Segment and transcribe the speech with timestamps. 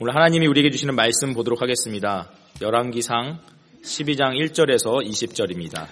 [0.00, 2.28] 오늘 하나님이 우리에게 주시는 말씀 보도록 하겠습니다.
[2.60, 3.38] 열왕기상
[3.84, 5.86] 12장 1절에서 20절입니다.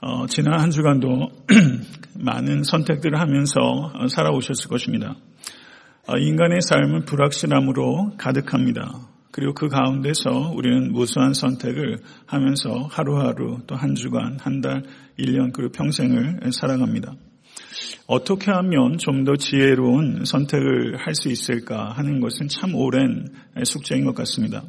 [0.00, 1.28] 어, 지난 한 주간도
[2.18, 3.60] 많은 선택들을 하면서
[4.08, 5.14] 살아오셨을 것입니다.
[6.08, 9.06] 어, 인간의 삶은 불확실함으로 가득합니다.
[9.30, 14.82] 그리고 그 가운데서 우리는 무수한 선택을 하면서 하루하루 또 한 주간, 한 달,
[15.20, 17.12] 1년 그리고 평생을 살아갑니다.
[18.06, 23.28] 어떻게 하면 좀 더 지혜로운 선택을 할 수 있을까 하는 것은 참 오랜
[23.64, 24.62] 숙제인 것 같습니다.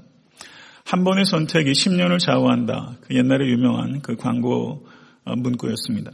[0.86, 2.98] 한 번의 선택이 10년을 좌우한다.
[3.02, 4.88] 그 옛날에 유명한 그 광고
[5.26, 6.12] 문구였습니다.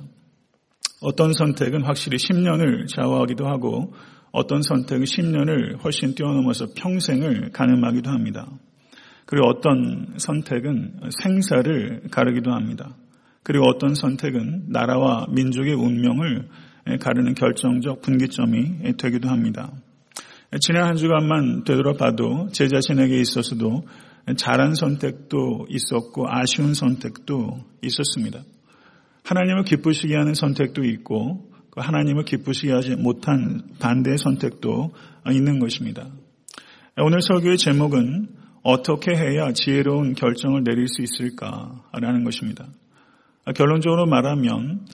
[1.01, 3.93] 어떤 선택은 확실히 10년을 좌우하기도 하고
[4.31, 8.49] 어떤 선택은 10년을 훨씬 뛰어넘어서 평생을 가늠하기도 합니다.
[9.25, 12.95] 그리고 어떤 선택은 생사를 가르기도 합니다.
[13.43, 16.47] 그리고 어떤 선택은 나라와 민족의 운명을
[16.99, 19.71] 가르는 결정적 분기점이 되기도 합니다.
[20.59, 23.87] 지난 한 주간만 되돌아봐도 제 자신에게 있어서도
[24.37, 28.41] 잘한 선택도 있었고 아쉬운 선택도 있었습니다.
[29.23, 34.93] 하나님을 기쁘시게 하는 선택도 있고 그 하나님을 기쁘시게 하지 못한 반대의 선택도
[35.31, 36.07] 있는 것입니다.
[36.97, 38.27] 오늘 설교의 제목은
[38.61, 42.67] 어떻게 해야 지혜로운 결정을 내릴 수 있을까라는 것입니다.
[43.55, 44.85] 결론적으로 말하면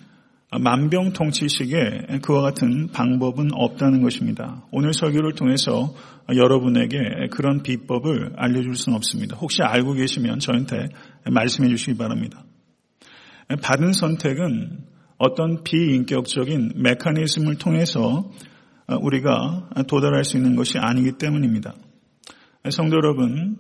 [0.52, 4.66] 만병통치식에 그와 같은 방법은 없다는 것입니다.
[4.72, 5.94] 오늘 설교를 통해서
[6.36, 6.98] 여러분에게
[7.32, 9.36] 그런 비법을 알려줄 수는 없습니다.
[9.38, 10.90] 혹시 알고 계시면 저한테
[11.30, 12.44] 말씀해 주시기 바랍니다.
[13.62, 14.86] 받은 선택은
[15.18, 18.32] 어떤 비인격적인 메커니즘을 통해서
[18.88, 21.76] 우리가 도달할 수 있는 것이 아니기 때문입니다.
[22.72, 23.58] 성도 여러분,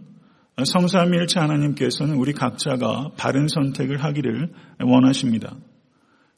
[0.64, 4.52] 성삼일체 하나님께서는 우리 각자가 바른 선택을 하기를
[4.82, 5.56] 원하십니다.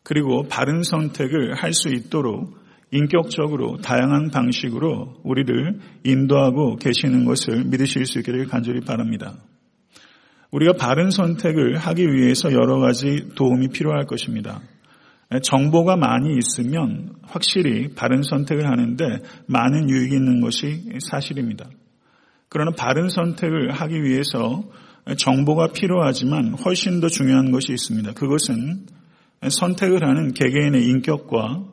[0.04, 2.60] 그리고 바른 선택을 할 수 있도록
[2.92, 9.36] 인격적으로 다양한 방식으로 우리를 인도하고 계시는 것을 믿으실 수 있기를 간절히 바랍니다.
[10.52, 14.60] 우리가 바른 선택을 하기 위해서 여러 가지 도움이 필요할 것입니다.
[15.42, 19.06] 정보가 많이 있으면 확실히 바른 선택을 하는데
[19.48, 21.70] 많은 유익이 있는 것이 사실입니다.
[22.50, 24.66] 그러나 바른 선택을 하기 위해서
[25.18, 28.12] 정보가 필요하지만 훨씬 더 중요한 것이 있습니다.
[28.12, 28.86] 그것은
[29.50, 31.64] 선택을 하는 개개인의 인격과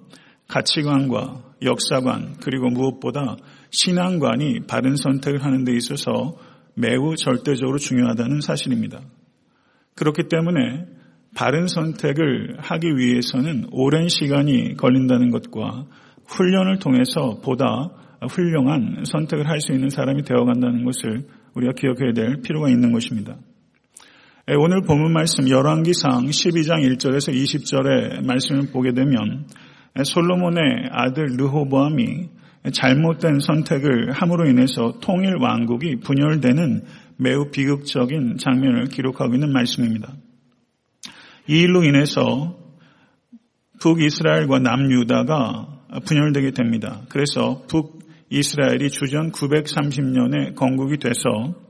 [0.48, 3.36] 가치관과 역사관 그리고 무엇보다
[3.70, 6.36] 신앙관이 바른 선택을 하는 데 있어서
[6.74, 9.00] 매우 절대적으로 중요하다는 사실입니다.
[9.94, 10.86] 그렇기 때문에
[11.34, 15.86] 바른 선택을 하기 위해서는 오랜 시간이 걸린다는 것과
[16.26, 17.90] 훈련을 통해서 보다
[18.30, 23.36] 훌륭한 선택을 할 수 있는 사람이 되어간다는 것을 우리가 기억해야 될 필요가 있는 것입니다.
[24.50, 29.46] 예, 오늘 본문 말씀 열왕기상 12장 1절에서 20절의 말씀을 보게 되면
[29.98, 32.30] 예, 솔로몬의 아들 르호보암이
[32.72, 36.82] 잘못된 선택을 함으로 인해서 통일 왕국이 분열되는
[37.18, 40.14] 매우 비극적인 장면을 기록하고 있는 말씀입니다.
[41.46, 42.56] 이 일로 인해서
[43.82, 47.02] 북이스라엘과 남유다가 분열되게 됩니다.
[47.10, 51.67] 그래서 북이스라엘이 주전 930년에 건국이 돼서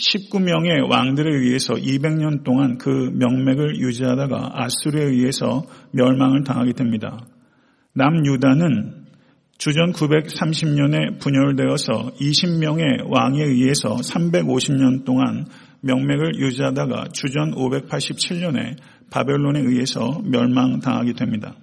[0.00, 5.62] 19명의 왕들에 의해서 200년 동안 그 명맥을 유지하다가 아수르에 의해서
[5.92, 7.18] 멸망을 당하게 됩니다.
[7.92, 9.04] 남유다는
[9.58, 15.44] 주전 930년에 분열되어서 20명의 왕에 의해서 350년 동안
[15.82, 18.76] 명맥을 유지하다가 주전 587년에
[19.10, 21.54] 바벨론에 의해서 멸망당하게 됩니다.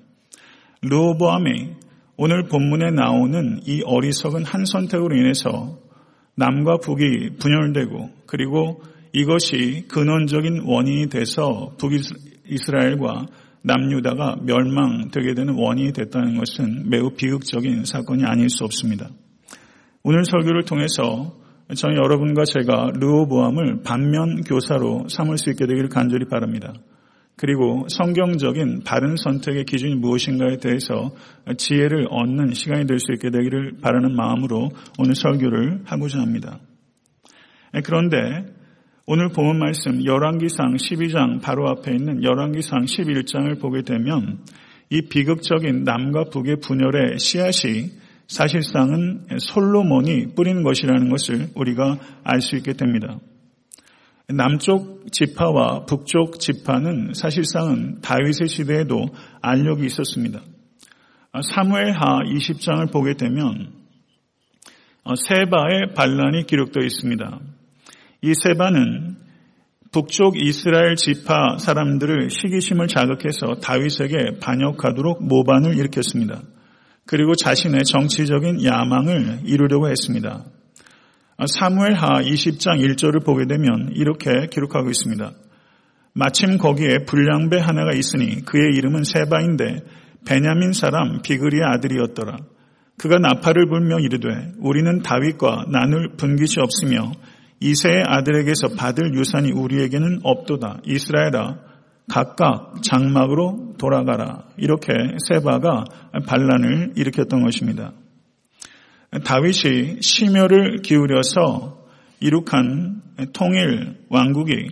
[0.84, 1.70] 르호보암이
[2.18, 5.80] 오늘 본문에 나오는 이 어리석은 한 선택으로 인해서
[6.38, 8.81] 남과 북이 분열되고 그리고
[9.12, 13.25] 이것이 근원적인 원인이 돼서 북이스라엘과
[13.64, 19.09] 남유다가 멸망되게 되는 원인이 됐다는 것은 매우 비극적인 사건이 아닐 수 없습니다.
[20.03, 21.36] 오늘 설교를 통해서
[21.76, 26.74] 저는 여러분과 제가 르호보암을 반면 교사로 삼을 수 있게 되기를 간절히 바랍니다.
[27.38, 31.12] 그리고 성경적인 바른 선택의 기준이 무엇인가에 대해서
[31.56, 36.59] 지혜를 얻는 시간이 될 수 있게 되기를 바라는 마음으로 오늘 설교를 하고자 합니다.
[37.84, 38.17] 그런데
[39.06, 44.40] 오늘 본문 말씀 열왕기상 12장 바로 앞에 있는 열왕기상 11장을 보게 되면
[44.90, 47.91] 이 비극적인 남과 북의 분열의 씨앗이
[48.28, 53.20] 사실상은 솔로몬이 뿌린 것이라는 것을 우리가 알 수 있게 됩니다.
[54.29, 59.08] 남쪽 지파와 북쪽 지파는 사실상은 다윗의 시대에도
[59.41, 60.41] 알력이 있었습니다.
[61.41, 63.72] 사무엘하 20장을 보게 되면
[65.16, 67.40] 세바의 반란이 기록되어 있습니다.
[68.24, 69.16] 이 세바는
[69.94, 76.41] 북쪽 이스라엘 지파 사람들을 시기심을 자극해서 다윗에게 반역하도록 모반을 일으켰습니다.
[77.06, 80.44] 그리고 자신의 정치적인 야망을 이루려고 했습니다.
[81.45, 85.31] 사무엘하 20장 1절을 보게 되면 이렇게 기록하고 있습니다.
[86.13, 89.84] 마침 거기에 불량배 하나가 있으니 그의 이름은 세바인데
[90.25, 92.37] 베냐민 사람 비그리의 아들이었더라.
[92.97, 97.11] 그가 나팔을 불며 이르되 우리는 다윗과 나눌 분깃이 없으며
[97.59, 100.81] 이세의 아들에게서 받을 유산이 우리에게는 없도다.
[100.85, 101.59] 이스라엘아
[102.09, 104.45] 각각 장막으로 돌아가라.
[104.57, 104.93] 이렇게
[105.28, 105.85] 세바가
[106.25, 107.93] 반란을 일으켰던 것입니다.
[109.24, 111.86] 다윗이 심혈을 기울여서
[112.20, 113.02] 이룩한
[113.34, 114.70] 통일 왕국이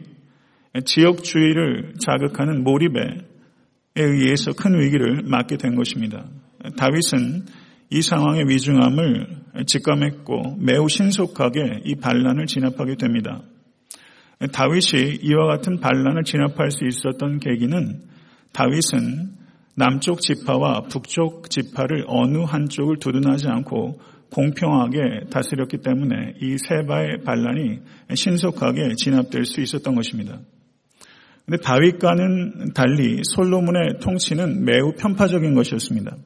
[0.84, 3.00] 지역주의를 자극하는 몰입에
[3.96, 6.26] 의해서 큰 위기를 맞게 된 것입니다.
[6.78, 7.46] 다윗은
[7.92, 9.28] 이 상황의 위중함을
[9.68, 13.42] 직감했고 매우 신속하게 이 반란을 진압하게 됩니다.
[14.52, 18.02] 다윗이 이와 같은 반란을 진압할 수 있었던 계기는
[18.52, 19.36] 다윗은
[19.76, 24.00] 남쪽 지파와 북쪽 지파를 어느 한쪽을 두둔하지 않고
[24.36, 27.80] 공평하게 다스렸기 때문에 이 세바의 반란이
[28.14, 30.40] 신속하게 진압될 수 있었던 것입니다.
[31.46, 36.18] 근데 다윗과는 달리 솔로몬의 통치는 매우 편파적인 것이었습니다.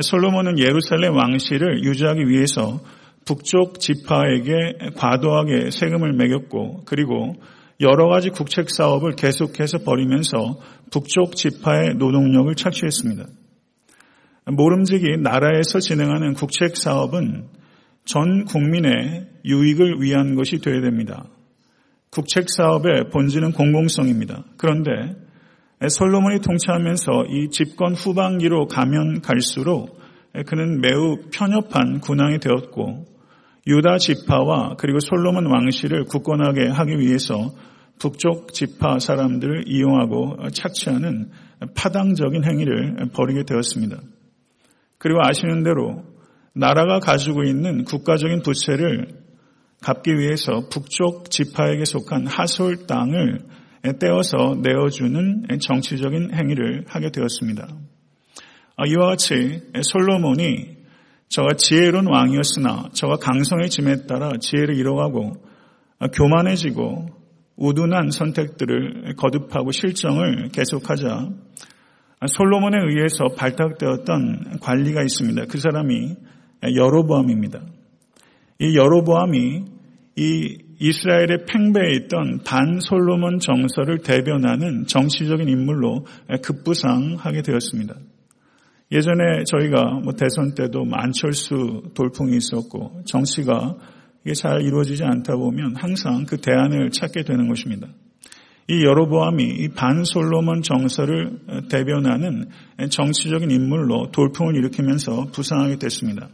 [0.00, 2.80] 솔로몬은 예루살렘 왕실을 유지하기 위해서
[3.24, 7.34] 북쪽 지파에게 과도하게 세금을 매겼고 그리고
[7.80, 10.58] 여러 가지 국책 사업을 계속해서 벌이면서
[10.90, 13.26] 북쪽 지파의 노동력을 착취했습니다.
[14.44, 17.48] 모름지기 나라에서 진행하는 국책 사업은
[18.04, 21.24] 전 국민의 유익을 위한 것이 되어야 됩니다.
[22.10, 24.44] 국책 사업의 본질은 공공성입니다.
[24.56, 24.90] 그런데
[25.88, 29.98] 솔로몬이 통치하면서 이 집권 후반기로 가면 갈수록
[30.46, 33.06] 그는 매우 편협한 군왕이 되었고
[33.66, 37.52] 유다 지파와 그리고 솔로몬 왕실을 굳건하게 하기 위해서
[37.98, 41.30] 북쪽 지파 사람들을 이용하고 착취하는
[41.76, 43.98] 파당적인 행위를 벌이게 되었습니다.
[45.02, 46.04] 그리고 아시는 대로
[46.54, 49.08] 나라가 가지고 있는 국가적인 부채를
[49.82, 53.40] 갚기 위해서 북쪽 지파에게 속한 하솔 땅을
[53.98, 57.66] 떼어서 내어주는 정치적인 행위를 하게 되었습니다.
[58.76, 60.76] 아, 이와 같이 솔로몬이
[61.28, 65.32] 저가 지혜로운 왕이었으나 저가 강성의 짐에 따라 지혜를 잃어가고
[65.98, 67.08] 아, 교만해지고
[67.56, 71.28] 우둔한 선택들을 거듭하고 실정을 계속하자 아,
[72.26, 75.46] 솔로몬에 의해서 발탁되었던 관리가 있습니다.
[75.48, 76.16] 그 사람이
[76.76, 77.60] 여로보암입니다.
[78.60, 79.64] 이 여로보암이
[80.16, 86.06] 이 이스라엘의 팽배해 있던 반 솔로몬 정서를 대변하는 정치적인 인물로
[86.42, 87.94] 급부상하게 되었습니다.
[88.90, 93.76] 예전에 저희가 뭐 대선 때도 만철수 돌풍이 있었고 정치가
[94.24, 97.88] 이게 잘 이루어지지 않다 보면 항상 그 대안을 찾게 되는 것입니다.
[98.68, 102.48] 이 여로보암이 이 반솔로몬 정서를 대변하는
[102.90, 106.28] 정치적인 인물로 돌풍을 일으키면서 부상하게 됐습니다.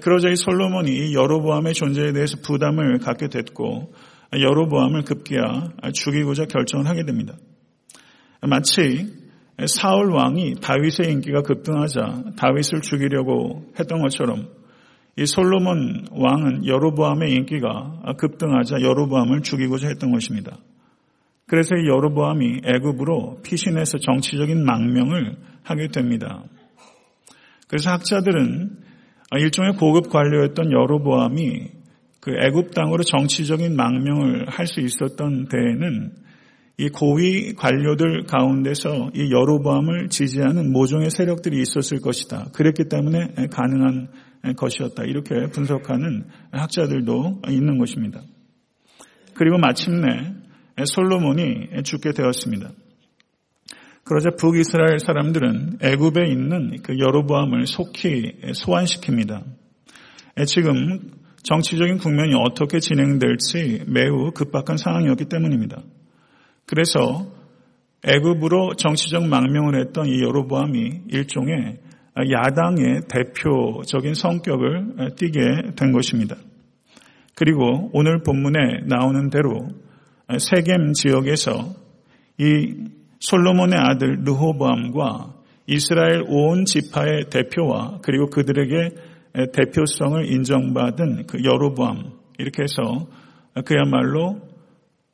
[0.00, 3.92] 그러자 이 솔로몬이 여로보암의 존재에 대해서 부담을 갖게 됐고
[4.32, 7.34] 여로보암을 급기야 죽이고자 결정을 하게 됩니다.
[8.40, 9.06] 마치
[9.66, 14.48] 사울 왕이 다윗의 인기가 급등하자 다윗을 죽이려고 했던 것처럼
[15.16, 20.58] 이 솔로몬 왕은 여로보암의 인기가 급등하자 여로보암을 죽이고자 했던 것입니다.
[21.46, 26.44] 그래서 이 여로보암이 애굽으로 피신해서 정치적인 망명을 하게 됩니다.
[27.68, 28.78] 그래서 학자들은
[29.36, 31.68] 일종의 고급 관료였던 여로보암이
[32.20, 36.12] 그 애굽 땅으로 정치적인 망명을 할 수 있었던 데에는
[36.76, 42.46] 이 고위 관료들 가운데서 이 여로보암을 지지하는 모종의 세력들이 있었을 것이다.
[42.52, 44.08] 그랬기 때문에 가능한
[44.56, 45.04] 것이었다.
[45.04, 48.22] 이렇게 분석하는 학자들도 있는 것입니다.
[49.34, 50.32] 그리고 마침내
[50.84, 52.70] 솔로몬이 죽게 되었습니다.
[54.04, 59.42] 그러자 북이스라엘 사람들은 애굽에 있는 그 여로보암을 속히 소환시킵니다.
[60.46, 61.12] 지금
[61.42, 65.82] 정치적인 국면이 어떻게 진행될지 매우 급박한 상황이었기 때문입니다.
[66.66, 67.26] 그래서
[68.06, 71.78] 애굽으로 정치적 망명을 했던 이 여로보암이 일종의
[72.30, 76.36] 야당의 대표적인 성격을 띠게 된 것입니다.
[77.34, 79.68] 그리고 오늘 본문에 나오는 대로
[80.28, 81.74] 세겜 지역에서
[82.38, 82.74] 이
[83.20, 85.34] 솔로몬의 아들 르호보암과
[85.66, 88.90] 이스라엘 온 지파의 대표와 그리고 그들에게
[89.52, 93.06] 대표성을 인정받은 그 여로보암 이렇게 해서
[93.64, 94.40] 그야말로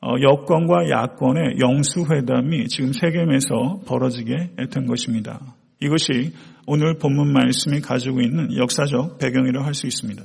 [0.03, 5.55] 어, 여권과 야권의 영수회담이 지금 세겜에서 벌어지게 된 것입니다.
[5.81, 6.33] 이것이
[6.67, 10.23] 오늘 본문 말씀이 가지고 있는 역사적 배경이라고 할 수 있습니다.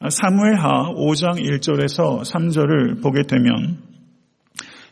[0.00, 3.78] 사무엘하 5장 1절에서 3절을 보게 되면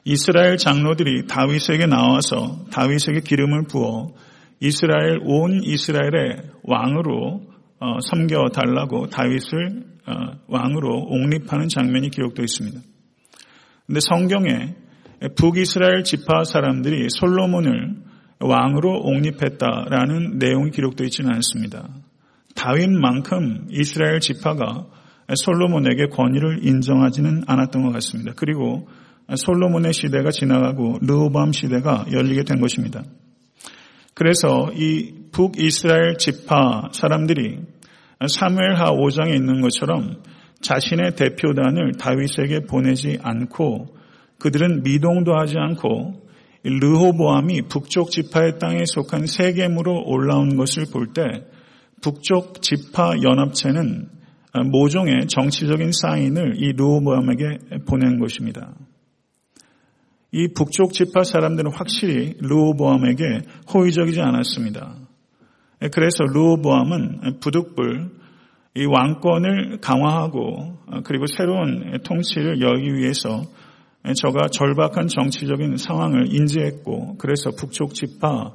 [0.05, 4.15] 이스라엘 장로들이 다윗에게 나와서 다윗에게 기름을 부어
[4.61, 7.43] 이스라엘 온 이스라엘의 왕으로
[8.03, 9.85] 섬겨 달라고 다윗을
[10.47, 12.81] 왕으로 옹립하는 장면이 기록되어 있습니다.
[13.87, 14.75] 근데 성경에
[15.37, 17.97] 북이스라엘 지파 사람들이 솔로몬을
[18.41, 21.89] 왕으로 옹립했다라는 내용이 기록되어 있지는 않습니다.
[22.55, 24.87] 다윗만큼 이스라엘 지파가
[25.35, 28.33] 솔로몬에게 권위를 인정하지는 않았던 것 같습니다.
[28.37, 28.89] 그리고
[29.35, 33.03] 솔로몬의 시대가 지나가고 르호밤 시대가 열리게 된 것입니다.
[34.15, 37.61] 그래서 이 북이스라엘 지파 사람들이
[38.29, 40.23] 사무엘하 5장에 있는 것처럼
[40.61, 43.97] 자신의 대표단을 다윗에게 보내지 않고
[44.39, 46.23] 그들은 미동도 하지 않고
[46.65, 51.23] 르호보암이 북쪽 지파의 땅에 속한 세겜으로 올라온 것을 볼 때
[52.03, 54.09] 북쪽 지파 연합체는
[54.71, 58.75] 모종의 정치적인 사인을 이 르호보암에게 보낸 것입니다.
[60.33, 63.25] 이 북쪽 지파 사람들은 확실히 르호보암에게
[63.73, 64.97] 호의적이지 않았습니다.
[65.93, 68.11] 그래서 르호보암은 부득불
[68.75, 73.43] 이 왕권을 강화하고 그리고 새로운 통치를 열기 위해서
[74.17, 78.53] 저가 절박한 정치적인 상황을 인지했고 그래서 북쪽 지파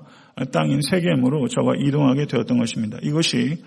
[0.51, 2.98] 땅인 세겜으로 저가 이동하게 되었던 것입니다.
[3.01, 3.58] 이것이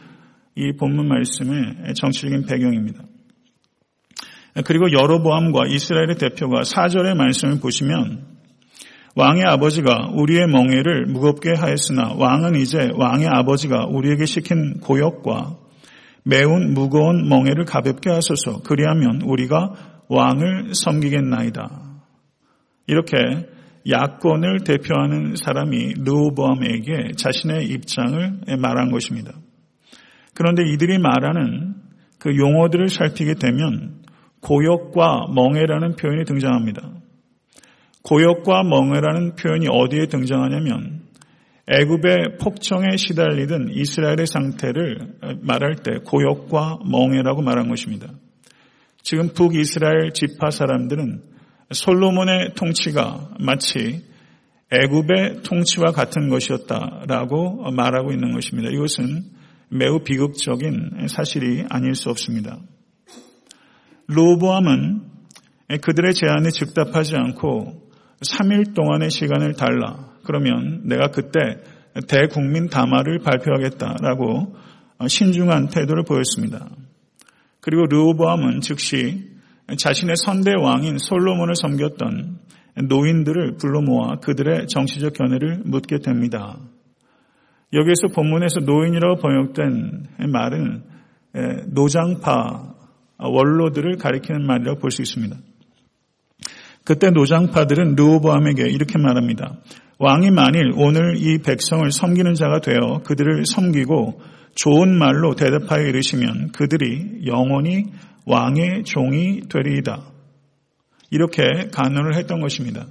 [0.57, 3.05] 이 본문 말씀의 정치적인 배경입니다.
[4.65, 8.31] 그리고 여로보암과 이스라엘의 대표가 사절의 말씀을 보시면
[9.17, 15.57] 왕의 아버지가 우리의 멍에를 무겁게 하였으나 왕은 이제 왕의 아버지가 우리에게 시킨 고역과
[16.23, 21.91] 매운 무거운 멍에를 가볍게 하소서 그리하면 우리가 왕을 섬기겠나이다.
[22.87, 23.17] 이렇게
[23.89, 29.33] 야권을 대표하는 사람이 르호보암에게 자신의 입장을 말한 것입니다.
[30.35, 31.75] 그런데 이들이 말하는
[32.19, 34.01] 그 용어들을 살피게 되면
[34.43, 36.93] 고역과 멍해라는 표현이 등장합니다.
[38.03, 41.01] 고역과 멍해라는 표현이 어디에 등장하냐면
[41.67, 48.09] 애굽의 폭정에 시달리던 이스라엘의 상태를 말할 때 고역과 멍해라고 말한 것입니다.
[49.03, 51.23] 지금 북이스라엘 지파 사람들은
[51.73, 54.05] 솔로몬의 통치가 마치
[54.73, 58.71] 애굽의 통치와 같은 것이었다라고 말하고 있는 것입니다.
[58.71, 59.25] 이것은
[59.69, 62.59] 매우 비극적인 사실이 아닐 수 없습니다.
[64.07, 65.03] 로보암은
[65.83, 67.89] 그들의 제안에 즉답하지 않고
[68.21, 70.11] 3일 동안의 시간을 달라.
[70.25, 71.39] 그러면 내가 그때
[72.09, 74.57] 대국민 담화를 발표하겠다라고
[75.07, 76.69] 신중한 태도를 보였습니다.
[77.61, 79.30] 그리고 르호보암은 즉시
[79.77, 82.39] 자신의 선대 왕인 솔로몬을 섬겼던
[82.89, 86.59] 노인들을 불러 모아 그들의 정치적 견해를 묻게 됩니다.
[87.73, 90.83] 여기에서 본문에서 노인이라고 번역된 말은
[91.69, 92.75] 노장파
[93.19, 95.37] 원로들을 가리키는 말이라고 볼 수 있습니다.
[96.85, 99.59] 그때 노장파들은 르호보암에게 이렇게 말합니다.
[99.99, 104.21] 왕이 만일 오늘 이 백성을 섬기는 자가 되어 그들을 섬기고
[104.55, 107.85] 좋은 말로 대답하여 이르시면 그들이 영원히
[108.27, 110.03] 왕의 종이 되리이다.
[111.11, 112.87] 이렇게 간언을 했던 것입니다.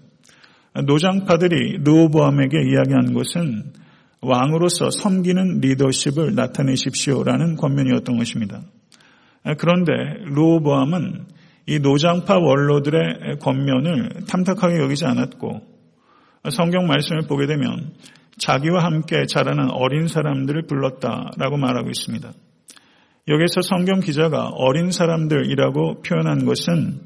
[0.86, 3.74] 노장파들이 르호보암에게 이야기한 것은
[4.22, 8.62] 왕으로서 섬기는 리더십을 나타내십시오라는 권면이었던 것입니다.
[9.58, 9.94] 그런데
[10.26, 11.26] 르호보암은
[11.68, 15.62] 이 노장파 원로들의 권면을 탐탁하게 여기지 않았고
[16.52, 17.94] 성경 말씀을 보게 되면
[18.38, 22.32] 자기와 함께 자라는 어린 사람들을 불렀다라고 말하고 있습니다.
[23.30, 27.00] 여기서 성경 기자가 어린 사람들이라고 표현한 것은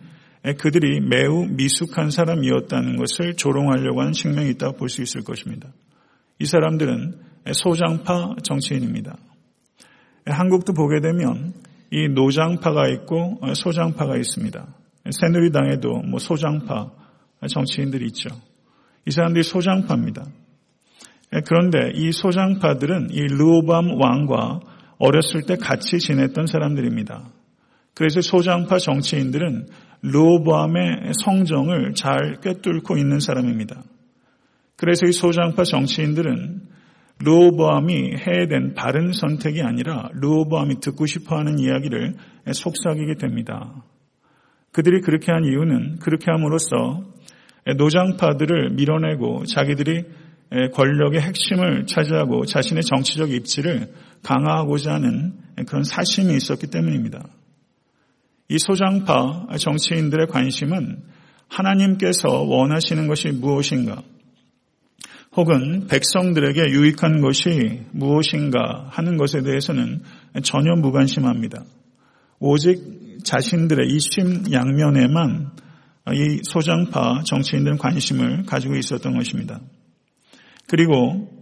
[0.58, 5.68] 그들이 매우 미숙한 사람이었다는 것을 조롱하려고 하는 측면이 있다고 볼 수 있을 것입니다.
[6.40, 7.20] 이 사람들은
[7.52, 9.18] 소장파 정치인입니다.
[10.26, 11.54] 한국도 보게 되면
[11.92, 14.66] 이 노장파가 있고 소장파가 있습니다.
[15.12, 16.92] 새누리당에도 뭐 소장파
[17.50, 18.30] 정치인들이 있죠.
[19.06, 20.24] 이 사람들이 소장파입니다.
[21.46, 24.62] 그런데 이 소장파들은 이 르오밤 왕과
[24.98, 27.30] 어렸을 때 같이 지냈던 사람들입니다.
[27.94, 29.68] 그래서 소장파 정치인들은
[30.02, 33.84] 르오밤의 성정을 잘 꿰뚫고 있는 사람입니다.
[34.76, 36.62] 그래서 이 소장파 정치인들은
[37.24, 42.16] 르오보암이 해야 된 바른 선택이 아니라 르오보암이 듣고 싶어하는 이야기를
[42.52, 43.84] 속삭이게 됩니다.
[44.72, 47.04] 그들이 그렇게 한 이유는 그렇게 함으로써
[47.78, 50.04] 노장파들을 밀어내고 자기들이
[50.74, 53.88] 권력의 핵심을 차지하고 자신의 정치적 입지를
[54.24, 55.34] 강화하고자 하는
[55.68, 57.24] 그런 사심이 있었기 때문입니다.
[58.50, 61.04] 이 소장파 정치인들의 관심은
[61.48, 64.02] 하나님께서 원하시는 것이 무엇인가,
[65.36, 70.04] 혹은 백성들에게 유익한 것이 무엇인가 하는 것에 대해서는
[70.44, 71.64] 전혀 무관심합니다.
[72.40, 75.52] 오직 자신들의 이심 양면에만
[76.14, 79.60] 이 소장파 정치인들은 관심을 가지고 있었던 것입니다.
[80.68, 81.33] 그리고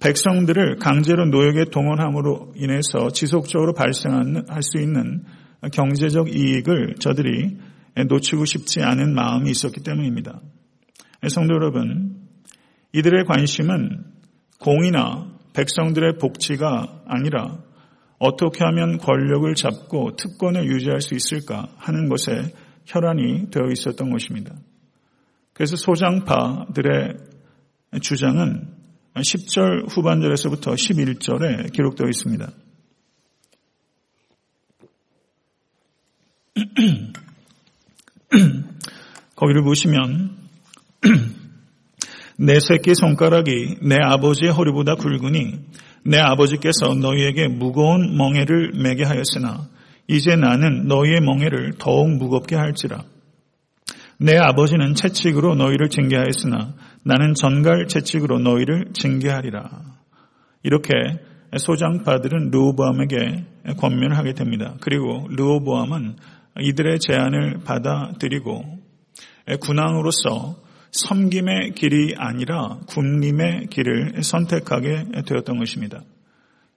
[0.00, 5.24] 백성들을 강제로 노역에 동원함으로 인해서 지속적으로 발생할 수 있는
[5.72, 7.58] 경제적 이익을 저들이
[8.08, 10.40] 놓치고 싶지 않은 마음이 있었기 때문입니다.
[11.28, 12.28] 성도 여러분,
[12.92, 14.04] 이들의 관심은
[14.60, 17.58] 공이나 백성들의 복지가 아니라
[18.20, 22.52] 어떻게 하면 권력을 잡고 특권을 유지할 수 있을까 하는 것에
[22.86, 24.54] 혈안이 되어 있었던 것입니다.
[25.52, 27.16] 그래서 소장파들의
[28.00, 28.77] 주장은
[29.20, 32.50] 10절 후반절에서부터 11절에 기록되어 있습니다.
[39.36, 40.36] 거기를 보시면
[42.38, 45.58] 내 새끼 손가락이 내 아버지의 허리보다 굵으니
[46.04, 49.68] 내 아버지께서 너희에게 무거운 멍에를 매게 하였으나
[50.08, 53.04] 이제 나는 너희의 멍에를 더욱 무겁게 할지라.
[54.18, 56.74] 내 아버지는 채찍으로 너희를 징계하였으나
[57.04, 59.70] 나는 전갈 채찍으로 너희를 징계하리라.
[60.62, 60.92] 이렇게
[61.56, 63.44] 소장파들은 르호보암에게
[63.78, 64.74] 권면을 하게 됩니다.
[64.80, 66.16] 그리고 르호보암은
[66.60, 68.78] 이들의 제안을 받아들이고
[69.60, 70.56] 군왕으로서
[70.90, 76.02] 섬김의 길이 아니라 군림의 길을 선택하게 되었던 것입니다.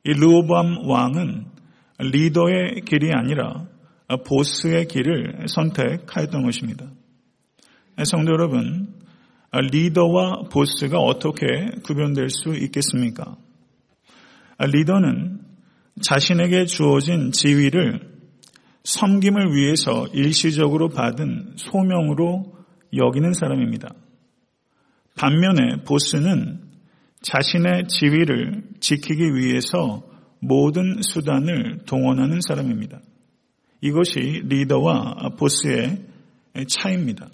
[0.03, 1.45] 이 르호밤 왕은
[1.99, 3.65] 리더의 길이 아니라
[4.27, 6.85] 보스의 길을 선택하였던 것입니다.
[8.03, 9.00] 성도 여러분,
[9.51, 11.45] 리더와 보스가 어떻게
[11.83, 13.35] 구별될 수 있겠습니까?
[14.59, 15.39] 리더는
[16.01, 18.11] 자신에게 주어진 지위를
[18.83, 22.55] 섬김을 위해서 일시적으로 받은 소명으로
[22.95, 23.93] 여기는 사람입니다.
[25.15, 26.61] 반면에 보스는
[27.21, 30.03] 자신의 지위를 지키기 위해서
[30.39, 32.99] 모든 수단을 동원하는 사람입니다.
[33.81, 36.05] 이것이 리더와 보스의
[36.67, 37.27] 차이입니다.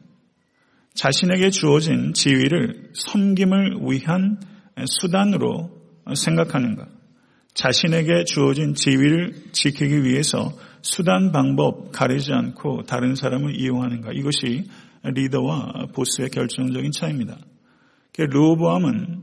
[0.97, 4.39] 자신에게 주어진 지위를 섬김을 위한
[4.99, 5.69] 수단으로
[6.15, 6.87] 생각하는가?
[7.53, 10.51] 자신에게 주어진 지위를 지키기 위해서
[10.81, 14.11] 수단 방법 가리지 않고 다른 사람을 이용하는가?
[14.11, 14.63] 이것이
[15.03, 17.37] 리더와 보스의 결정적인 차이입니다.
[18.17, 19.21] 르호보암은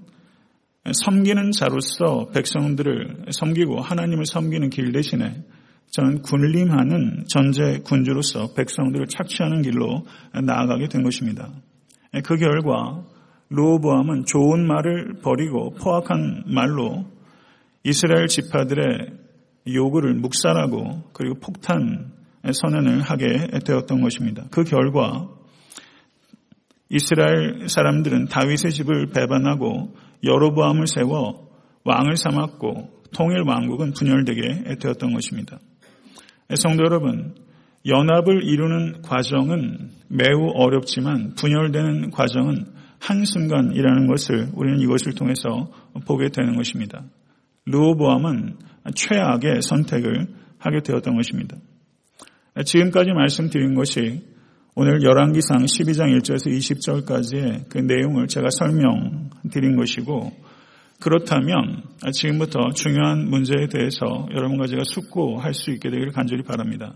[0.92, 5.42] 섬기는 자로서 백성들을 섬기고 하나님을 섬기는 길 대신에
[5.94, 11.48] 저는 군림하는 전제 군주로서 백성들을 착취하는 길로 나아가게 된 것입니다.
[12.24, 13.04] 그 결과
[13.50, 17.04] 르호보암은 좋은 말을 버리고 포악한 말로
[17.84, 18.82] 이스라엘 지파들의
[19.72, 22.10] 요구를 묵살하고 그리고 폭탄
[22.52, 24.46] 선언을 하게 되었던 것입니다.
[24.50, 25.28] 그 결과
[26.88, 31.50] 이스라엘 사람들은 다윗의 집을 배반하고 여로보암을 세워
[31.84, 35.60] 왕을 삼았고 통일 왕국은 분열되게 되었던 것입니다.
[36.54, 37.34] 성도 여러분,
[37.86, 42.66] 연합을 이루는 과정은 매우 어렵지만 분열되는 과정은
[43.00, 45.70] 한순간이라는 것을 우리는 이것을 통해서
[46.06, 47.02] 보게 되는 것입니다.
[47.66, 48.56] 루오보암은
[48.94, 50.28] 최악의 선택을
[50.58, 51.56] 하게 되었던 것입니다.
[52.64, 54.22] 지금까지 말씀드린 것이
[54.74, 60.32] 오늘 열왕기상 12장 1절에서 20절까지의 그 내용을 제가 설명드린 것이고
[61.00, 66.94] 그렇다면 지금부터 중요한 문제에 대해서 여러분과 제가 숙고할 수 있게 되기를 간절히 바랍니다.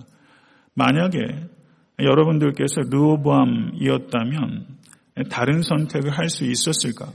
[0.75, 1.19] 만약에
[1.99, 4.67] 여러분들께서 르오보암이었다면
[5.31, 7.11] 다른 선택을 할 수 있었을까?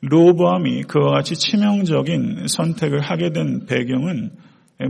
[0.00, 4.30] 르오보암이 그와 같이 치명적인 선택을 하게 된 배경은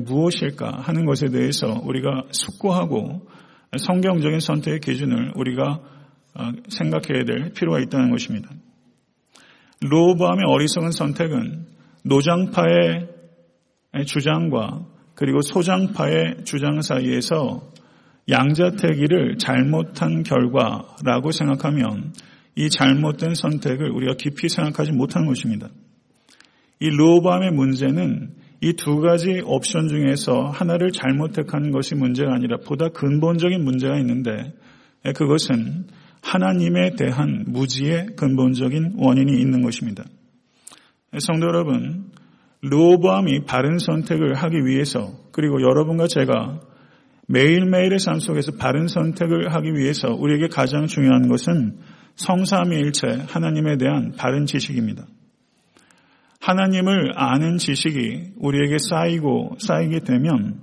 [0.07, 3.26] 무엇일까 하는 것에 대해서 우리가 숙고하고
[3.76, 5.80] 성경적인 선택의 기준을 우리가
[6.37, 8.50] 어, 생각해야 될 필요가 있다는 것입니다.
[9.88, 11.66] 로보암의 어리석은 선택은
[12.05, 13.09] 노장파의
[14.07, 17.70] 주장과 그리고 소장파의 주장 사이에서
[18.29, 22.14] 양자태기를 잘못한 결과라고 생각하면
[22.57, 25.68] 이 잘못된 선택을 우리가 깊이 생각하지 못하는 것입니다.
[26.81, 28.31] 이 로보암의 문제는
[28.64, 34.55] 이 두 가지 옵션 중에서 하나를 잘못 택한 것이 문제가 아니라 보다 근본적인 문제가 있는데
[35.14, 35.85] 그것은
[36.24, 40.04] 하나님에 대한 무지의 근본적인 원인이 있는 것입니다.
[41.18, 42.10] 성도 여러분,
[42.62, 46.60] 르호보암이 바른 선택을 하기 위해서 그리고 여러분과 제가
[47.28, 51.78] 매일매일의 삶 속에서 바른 선택을 하기 위해서 우리에게 가장 중요한 것은
[52.16, 55.06] 성삼위일체 하나님에 대한 바른 지식입니다.
[56.40, 60.60] 하나님을 아는 지식이 우리에게 쌓이고 쌓이게 되면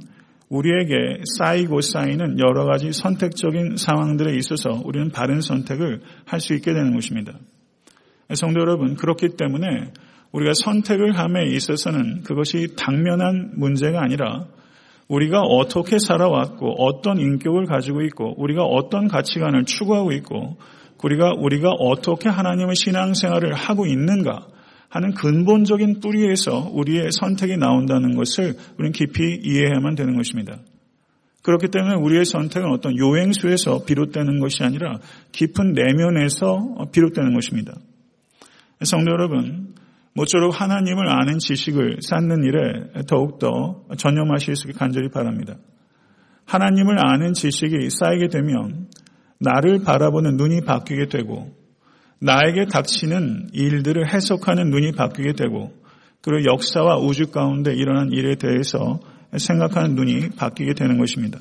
[0.51, 6.93] 우리에게 쌓이고 쌓이는 여러 가지 선택적인 상황들에 있어서 우리는 바른 선택을 할 수 있게 되는
[6.93, 7.33] 것입니다.
[8.33, 9.93] 성도 여러분, 그렇기 때문에
[10.31, 14.47] 우리가 선택을 함에 있어서는 그것이 당면한 문제가 아니라
[15.07, 20.57] 우리가 어떻게 살아왔고 어떤 인격을 가지고 있고 우리가 어떤 가치관을 추구하고 있고
[21.03, 24.47] 우리가 우리가 어떻게 하나님의 신앙생활을 하고 있는가
[24.91, 30.59] 하는 근본적인 뿌리에서 우리의 선택이 나온다는 것을 우리는 깊이 이해해야만 되는 것입니다.
[31.43, 34.99] 그렇기 때문에 우리의 선택은 어떤 요행수에서 비롯되는 것이 아니라
[35.31, 37.73] 깊은 내면에서 비롯되는 것입니다.
[38.83, 39.73] 성도 여러분,
[40.13, 45.55] 모쪼록 하나님을 아는 지식을 쌓는 일에 더욱더 전념하실 수 있게 간절히 바랍니다.
[46.45, 48.87] 하나님을 아는 지식이 쌓이게 되면
[49.39, 51.60] 나를 바라보는 눈이 바뀌게 되고
[52.21, 55.73] 나에게 닥치는 일들을 해석하는 눈이 바뀌게 되고
[56.21, 58.99] 그리고 역사와 우주 가운데 일어난 일에 대해서
[59.35, 61.39] 생각하는 눈이 바뀌게 되는 것입니다.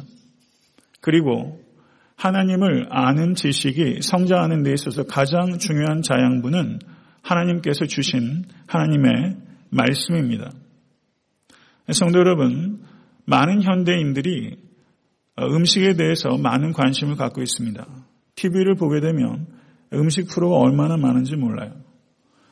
[1.02, 1.60] 그리고
[2.16, 6.78] 하나님을 아는 지식이 성장하는 데 있어서 가장 중요한 자양분은
[7.22, 9.36] 하나님께서 주신 하나님의
[9.70, 10.50] 말씀입니다.
[11.92, 12.80] 성도 여러분,
[13.26, 14.56] 많은 현대인들이
[15.38, 17.86] 음식에 대해서 많은 관심을 갖고 있습니다.
[18.34, 19.46] TV를 보게 되면
[19.92, 21.72] 음식 프로가 얼마나 많은지 몰라요.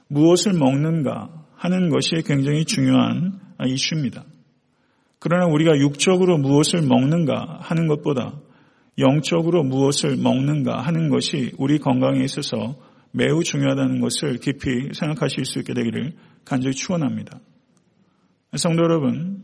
[0.08, 4.24] 무엇을 먹는가 하는 것이 굉장히 중요한 이슈입니다.
[5.18, 8.40] 그러나 우리가 육적으로 무엇을 먹는가 하는 것보다
[8.98, 12.76] 영적으로 무엇을 먹는가 하는 것이 우리 건강에 있어서
[13.12, 16.12] 매우 중요하다는 것을 깊이 생각하실 수 있게 되기를
[16.44, 17.40] 간절히 축원합니다.
[18.56, 19.42] 성도 여러분,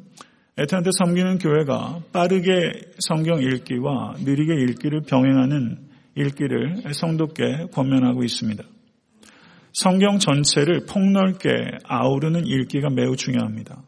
[0.57, 2.51] 에탄한테 섬기는 교회가 빠르게
[2.99, 5.79] 성경 읽기와 느리게 읽기를 병행하는
[6.17, 8.63] 읽기를 성도께 권면하고 있습니다.
[9.73, 11.49] 성경 전체를 폭넓게
[11.85, 13.83] 아우르는 읽기가 매우 중요합니다.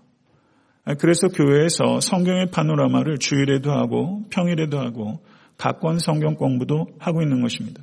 [0.99, 5.21] 그래서 교회에서 성경의 파노라마를 주일에도 하고 평일에도 하고
[5.59, 7.83] 각권 성경 공부도 하고 있는 것입니다.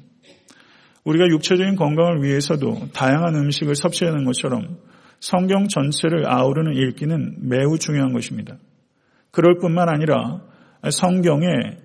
[1.03, 4.77] 우리가 육체적인 건강을 위해서도 다양한 음식을 섭취하는 것처럼
[5.19, 8.57] 성경 전체를 아우르는 읽기는 매우 중요한 것입니다.
[9.31, 10.41] 그럴 뿐만 아니라
[10.89, 11.77] 성경의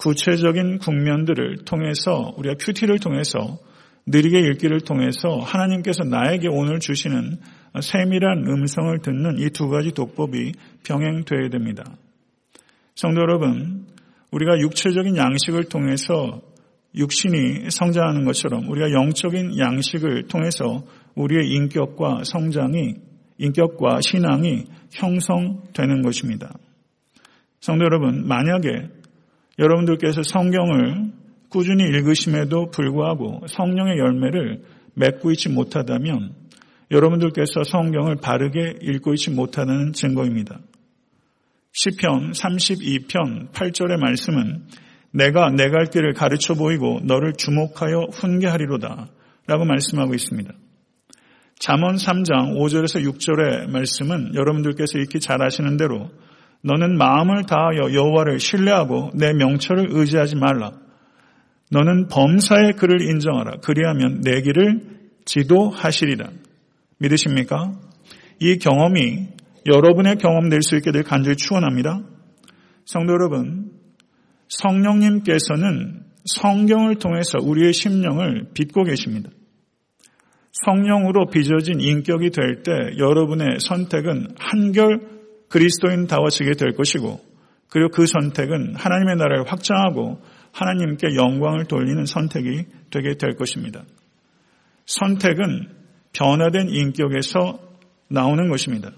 [0.00, 3.58] 구체적인 국면들을 통해서 우리가 큐티를 통해서
[4.06, 7.36] 느리게 읽기를 통해서 하나님께서 나에게 오늘 주시는
[7.80, 10.52] 세밀한 음성을 듣는 이 두 가지 독법이
[10.84, 11.84] 병행되어야 됩니다.
[12.94, 13.86] 성도 여러분,
[14.32, 16.40] 우리가 육체적인 양식을 통해서
[16.94, 20.82] 육신이 성장하는 것처럼 우리가 영적인 양식을 통해서
[21.14, 22.94] 우리의 인격과 성장이,
[23.36, 26.54] 인격과 신앙이 형성되는 것입니다.
[27.60, 28.99] 성도 여러분, 만약에
[29.60, 31.12] 여러분들께서 성경을
[31.50, 34.62] 꾸준히 읽으심에도 불구하고 성령의 열매를
[34.94, 36.34] 맺고 있지 못하다면
[36.90, 40.58] 여러분들께서 성경을 바르게 읽고 있지 못하는 증거입니다.
[41.72, 44.64] 시편 32편 8절의 말씀은
[45.12, 49.08] 내가 내 갈 길을 가르쳐 보이고 너를 주목하여 훈계하리로다
[49.46, 50.52] 라고 말씀하고 있습니다.
[51.58, 56.08] 잠언 3장 5절에서 6절의 말씀은 여러분들께서 익히 잘 아시는 대로
[56.62, 60.72] 너는 마음을 다하여 여호와를 신뢰하고 내 명철을 의지하지 말라.
[61.70, 63.58] 너는 범사의 그를 인정하라.
[63.62, 64.82] 그리하면 내 길을
[65.24, 66.28] 지도하시리라.
[66.98, 67.72] 믿으십니까?
[68.40, 69.28] 이 경험이
[69.66, 72.02] 여러분의 경험 될 수 있게 될 간절히 축원합니다.
[72.84, 73.70] 성도 여러분,
[74.48, 79.30] 성령님께서는 성경을 통해서 우리의 심령을 빚고 계십니다.
[80.52, 85.19] 성령으로 빚어진 인격이 될 때 여러분의 선택은 한결
[85.50, 87.20] 그리스도인다워지게 될 것이고
[87.68, 90.20] 그리고 그 선택은 하나님의 나라를 확장하고
[90.52, 93.84] 하나님께 영광을 돌리는 선택이 되게 될 것입니다.
[94.86, 95.68] 선택은
[96.12, 97.60] 변화된 인격에서
[98.08, 98.90] 나오는 것입니다.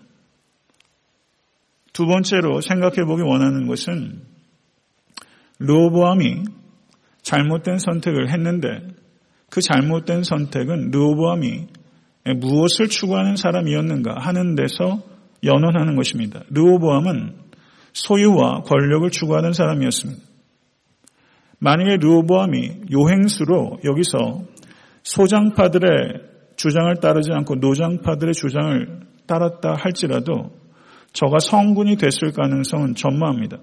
[1.92, 4.22] 두 번째로 생각해 보기 원하는 것은
[5.58, 6.44] 르호보암이
[7.20, 8.68] 잘못된 선택을 했는데
[9.50, 11.66] 그 잘못된 선택은 르호보암이
[12.40, 15.11] 무엇을 추구하는 사람이었는가 하는 데서
[15.44, 16.42] 연원하는 것입니다.
[16.50, 17.34] 르호보암은
[17.92, 20.20] 소유와 권력을 추구하는 사람이었습니다.
[21.58, 24.42] 만약에 르호보암이 요행수로 여기서
[25.02, 25.90] 소장파들의
[26.56, 30.50] 주장을 따르지 않고 노장파들의 주장을 따랐다 할지라도
[31.12, 33.58] 저가 성군이 됐을 가능성은 전무합니다.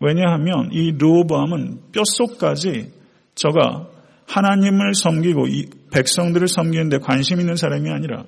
[0.00, 2.92] 왜냐하면 이 르호보암은 뼛속까지
[3.34, 3.88] 저가
[4.26, 5.46] 하나님을 섬기고
[5.92, 8.24] 백성들을 섬기는 데 관심 있는 사람이 아니라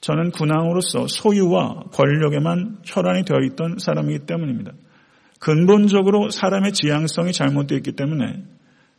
[0.00, 4.72] 저는 군왕으로서 소유와 권력에만 혈안이 되어 있던 사람이기 때문입니다.
[5.40, 8.44] 근본적으로 사람의 지향성이 잘못되어 있기 때문에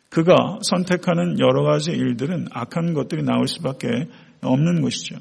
[0.09, 3.88] 그가 선택하는 여러 가지 일들은 악한 것들이 나올 수밖에
[4.41, 5.17] 없는 것이죠.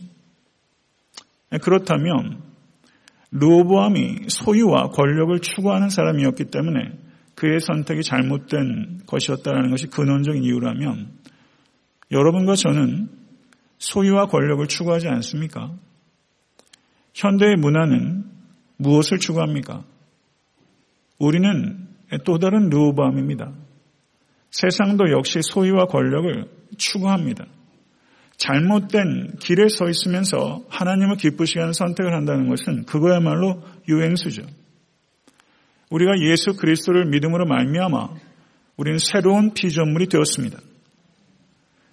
[1.62, 2.42] 그렇다면
[3.30, 6.92] 르호보암이 소유와 권력을 추구하는 사람이었기 때문에
[7.34, 11.12] 그의 선택이 잘못된 것이었다는 것이 근원적인 이유라면
[12.10, 13.17] 여러분과 저는
[13.78, 15.72] 소유와 권력을 추구하지 않습니까?
[17.14, 18.24] 현대의 문화는
[18.76, 19.84] 무엇을 추구합니까?
[21.18, 21.88] 우리는
[22.24, 23.52] 또 다른 르호밤입니다.
[24.50, 27.46] 세상도 역시 소유와 권력을 추구합니다.
[28.36, 34.42] 잘못된 길에 서 있으면서 하나님을 기쁘시게 하는 선택을 한다는 것은 그거야말로 유행수죠.
[35.90, 38.10] 우리가 예수 그리스도를 믿음으로 말미암아
[38.76, 40.58] 우리는 새로운 피조물이 되었습니다.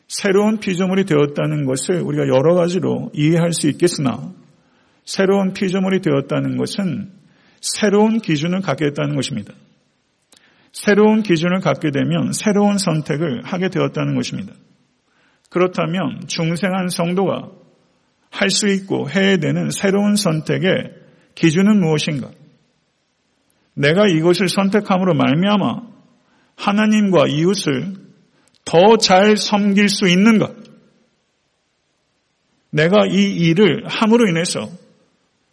[0.08, 4.32] 새로운 피조물이 되었다는 것을 우리가 여러 가지로 이해할 수 있겠으나
[5.04, 7.12] 새로운 피조물이 되었다는 것은
[7.62, 9.54] 새로운 기준을 갖게 됐다는 것입니다.
[10.72, 14.54] 새로운 기준을 갖게 되면 새로운 선택을 하게 되었다는 것입니다.
[15.50, 17.50] 그렇다면 중생한 성도가
[18.30, 20.92] 할 수 있고 해야 되는 새로운 선택의
[21.36, 22.30] 기준은 무엇인가?
[23.74, 25.82] 내가 이것을 선택함으로 말미암아
[26.58, 28.05] 하나님과 이웃을
[28.66, 30.54] 더 잘 섬길 수 있는가?
[32.72, 34.70] 내가 이 일을 함으로 인해서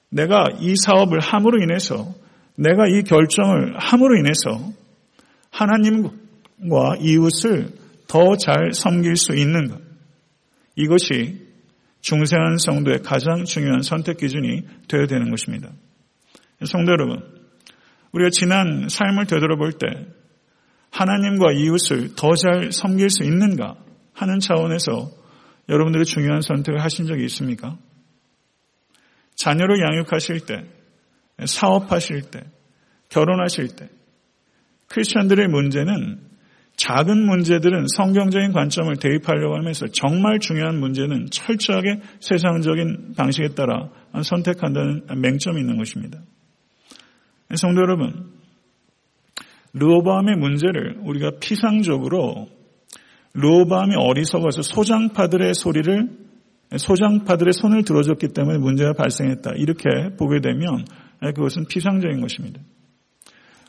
[0.08, 2.14] 내가 이 사업을 함으로 인해서
[2.56, 4.72] 내가 이 결정을 함으로 인해서
[5.50, 7.68] 하나님과 이웃을
[8.08, 9.78] 더 잘 섬길 수 있는가?
[10.76, 11.46] 이것이
[12.00, 15.70] 중생한 성도의 가장 중요한 선택 기준이 되어야 되는 것입니다.
[16.64, 17.22] 성도 여러분,
[18.12, 19.86] 우리가 지난 삶을 되돌아볼 때
[20.92, 23.76] 하나님과 이웃을 더 잘 섬길 수 있는가
[24.12, 25.10] 하는 차원에서
[25.68, 27.78] 여러분들이 중요한 선택을 하신 적이 있습니까?
[29.34, 30.64] 자녀를 양육하실 때,
[31.44, 32.44] 사업하실 때,
[33.08, 33.88] 결혼하실 때,
[34.88, 36.20] 크리스천들의 문제는
[36.76, 43.90] 작은 문제들은 성경적인 관점을 대입하려고 하면서 정말 중요한 문제는 철저하게 세상적인 방식에 따라
[44.22, 46.18] 선택한다는 맹점이 있는 것입니다.
[47.54, 48.32] 성도 여러분,
[49.74, 52.48] 르오바암의 문제를 우리가 피상적으로
[53.34, 56.22] 르오바암이 어리석어서 소장파들의 소리를
[56.76, 59.52] 소장파들의 손을 들어줬기 때문에 문제가 발생했다.
[59.56, 60.84] 이렇게 보게 되면
[61.20, 62.60] 그것은 피상적인 것입니다.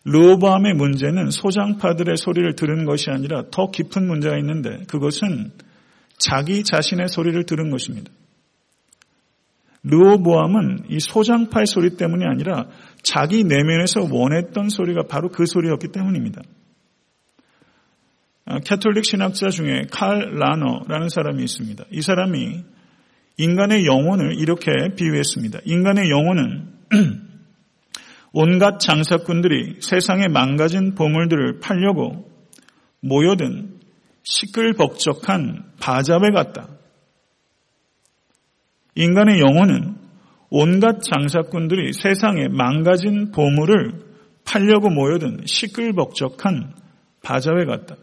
[0.06, 5.52] 르호보암의 문제는 소장파들의 소리를 들은 것이 아니라 더 깊은 문제가 있는데 그것은
[6.18, 8.12] 자기 자신의 소리를 들은 것입니다.
[9.84, 12.68] 르호보암은 이 소장파의 소리 때문이 아니라
[13.04, 16.42] 자기 내면에서 원했던 소리가 바로 그 소리였기 때문입니다.
[18.66, 21.86] 캐톨릭 아, 신학자 중에 칼 라너라는 사람이 있습니다.
[21.92, 22.64] 이 사람이
[23.38, 25.60] 인간의 영혼을 이렇게 비유했습니다.
[25.66, 26.74] 인간의 영혼은
[28.32, 32.32] 온갖 장사꾼들이 세상에 망가진 보물들을 팔려고
[33.00, 33.80] 모여든
[34.24, 36.70] 시끌벅적한 바잡에 같다.
[38.96, 40.03] 인간의 영혼은
[40.56, 44.04] 온갖 장사꾼들이 세상에 망가진 보물을
[44.46, 46.76] 팔려고 모여든 시끌벅적한
[47.24, 47.96] 바자회 같다.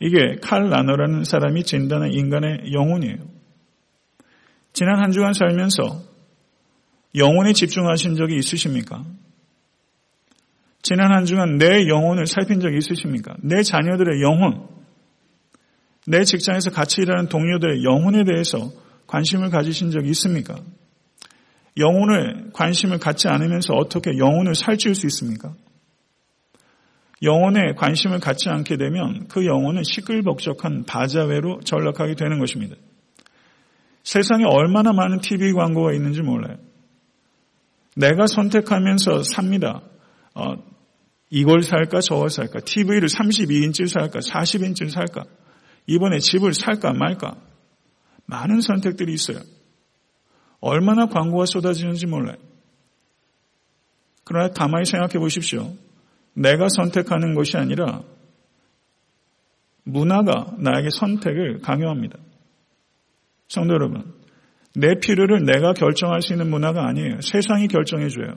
[0.00, 3.18] 이게 칼 라너라는 사람이 진단한 인간의 영혼이에요.
[4.72, 6.00] 지난 한 주간 살면서
[7.14, 9.04] 영혼에 집중하신 적이 있으십니까?
[10.80, 13.36] 지난 한 주간 내 영혼을 살핀 적이 있으십니까?
[13.42, 14.66] 내 자녀들의 영혼,
[16.06, 18.70] 내 직장에서 같이 일하는 동료들의 영혼에 대해서
[19.06, 20.58] 관심을 가지신 적이 있습니까?
[21.78, 25.54] 영혼을 관심을 갖지 않으면서 어떻게 영혼을 살찌울 수 있습니까?
[27.22, 32.76] 영혼에 관심을 갖지 않게 되면 그 영혼은 시끌벅적한 바자회로 전락하게 되는 것입니다.
[34.04, 36.56] 세상에 얼마나 많은 TV 광고가 있는지 몰라요.
[37.96, 39.82] 내가 선택하면서 삽니다.
[40.34, 40.54] 어,
[41.30, 45.24] 이걸 살까 저걸 살까 TV를 32인치를 살까 40인치를 살까
[45.86, 47.36] 이번에 집을 살까 말까
[48.26, 49.40] 많은 선택들이 있어요.
[50.60, 52.36] 얼마나 광고가 쏟아지는지 몰라요.
[54.24, 55.72] 그러나 가만히 생각해 보십시오.
[56.34, 58.02] 내가 선택하는 것이 아니라
[59.84, 62.18] 문화가 나에게 선택을 강요합니다.
[63.48, 64.12] 성도 여러분,
[64.74, 67.20] 내 필요를 내가 결정할 수 있는 문화가 아니에요.
[67.22, 68.34] 세상이 결정해줘요.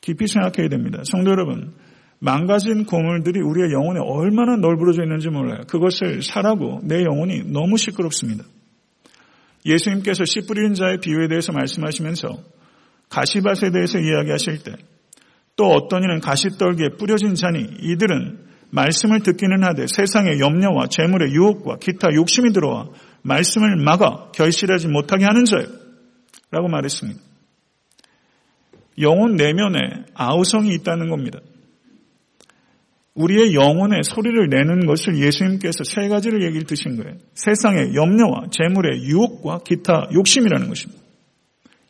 [0.00, 1.02] 깊이 생각해야 됩니다.
[1.04, 1.74] 성도 여러분,
[2.18, 5.62] 망가진 고물들이 우리의 영혼에 얼마나 널브러져 있는지 몰라요.
[5.68, 8.44] 그것을 사라고 내 영혼이 너무 시끄럽습니다.
[9.64, 12.28] 예수님께서 씨 뿌리는 자의 비유에 대해서 말씀하시면서
[13.08, 14.72] 가시밭에 대해서 이야기하실 때
[15.60, 18.38] 또 어떤 이는 가시떨기에 뿌려진 자니 이들은
[18.70, 22.88] 말씀을 듣기는 하되 세상의 염려와 재물의 유혹과 기타 욕심이 들어와
[23.20, 25.66] 말씀을 막아 결실하지 못하게 하는 자요.
[26.50, 27.20] 라고 말했습니다.
[29.00, 31.40] 영혼 내면에 아우성이 있다는 겁니다.
[33.14, 37.18] 우리의 영혼의 소리를 내는 것을 예수님께서 세 가지를 얘기를 드신 거예요.
[37.34, 41.02] 세상의 염려와 재물의 유혹과 기타 욕심이라는 것입니다.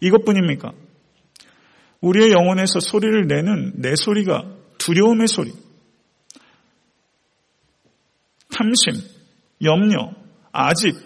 [0.00, 0.72] 이것뿐입니까?
[2.00, 4.44] 우리의 영혼에서 소리를 내는 내 소리가
[4.78, 5.52] 두려움의 소리,
[8.50, 9.06] 탐심,
[9.62, 10.12] 염려,
[10.52, 10.96] 아집,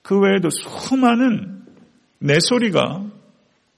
[0.00, 1.64] 그 외에도 수많은
[2.18, 3.04] 내 소리가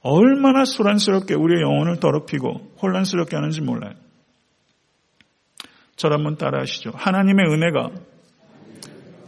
[0.01, 3.95] 얼마나 소란스럽게 우리의 영혼을 더럽히고 혼란스럽게 하는지 몰라요.
[5.97, 6.91] 저를 한번 따라 하시죠.
[6.95, 7.91] 하나님의 은혜가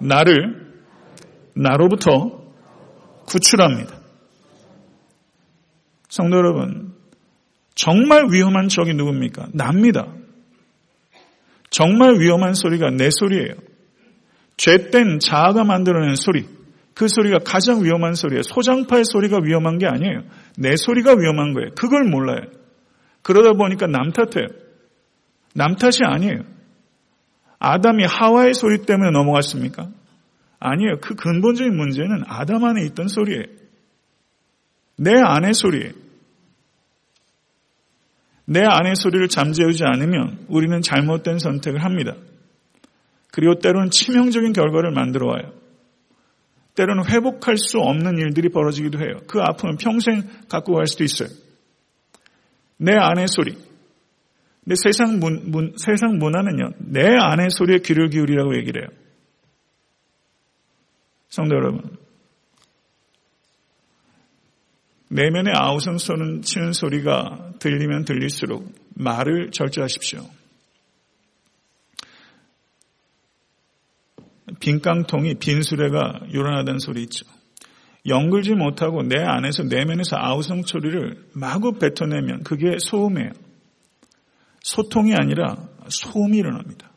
[0.01, 0.73] 나를
[1.55, 2.45] 나로부터
[3.27, 3.97] 구출합니다.
[6.09, 6.95] 성도 여러분,
[7.75, 9.49] 정말 위험한 적이 누굽니까?
[9.53, 10.13] 납니다.
[11.71, 13.55] 정말 위험한 소리가 내 소리예요.
[14.57, 16.47] 죄된 자아가 만들어낸 소리.
[16.95, 18.43] 그 소리가 가장 위험한 소리예요.
[18.43, 20.23] 소장파의 소리가 위험한 게 아니에요.
[20.57, 21.71] 내 소리가 위험한 거예요.
[21.77, 22.41] 그걸 몰라요.
[23.21, 24.47] 그러다 보니까 남 탓해요.
[25.55, 26.56] 남 탓이 아니에요.
[27.67, 29.89] 아담이 하와의 소리 때문에 넘어갔습니까?
[30.61, 30.99] 아니에요.
[31.01, 33.45] 그 근본적인 문제는 아담 안에 있던 소리예요.
[34.97, 35.93] 내 안의 소리예요.
[38.45, 42.15] 내 안의 소리를 잠재우지 않으면 우리는 잘못된 선택을 합니다.
[43.33, 45.53] 그리고 때로는 치명적인 결과를 만들어 와요.
[46.77, 49.17] 때로는 회복할 수 없는 일들이 벌어지기도 해요.
[49.27, 51.29] 그 아픔은 평생 갖고 갈 수도 있어요.
[52.77, 53.57] 내 안의 소리.
[54.67, 58.89] 근데 세상 문, 문, 세상 문화는요, 내 안의 소리에 귀를 기울이라고 얘기를 해요.
[61.29, 61.97] 성도 여러분.
[65.09, 70.29] 내면의 아우성 소는 치는 소리가 들리면 들릴수록 말을 절제하십시오.
[74.59, 77.25] 빈 깡통이 빈 수레가 요란하다는 소리 있죠.
[78.05, 83.46] 연글지 못하고 내 안에서 내면에서 아우성 소리를 마구 뱉어내면 그게 소음이에요.
[84.67, 85.57] 소통이 아니라
[85.89, 86.91] 소음이 일어납니다.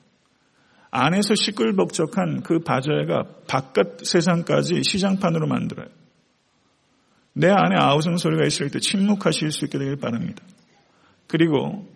[0.89, 5.87] 안에서 시끌벅적한 그 바자회가 바깥 세상까지 시장판으로 만들어요.
[7.33, 10.43] 내 안에 아우성 소리가 있을 때 침묵하실 수 있게 되길 바랍니다.
[11.27, 11.87] 그리고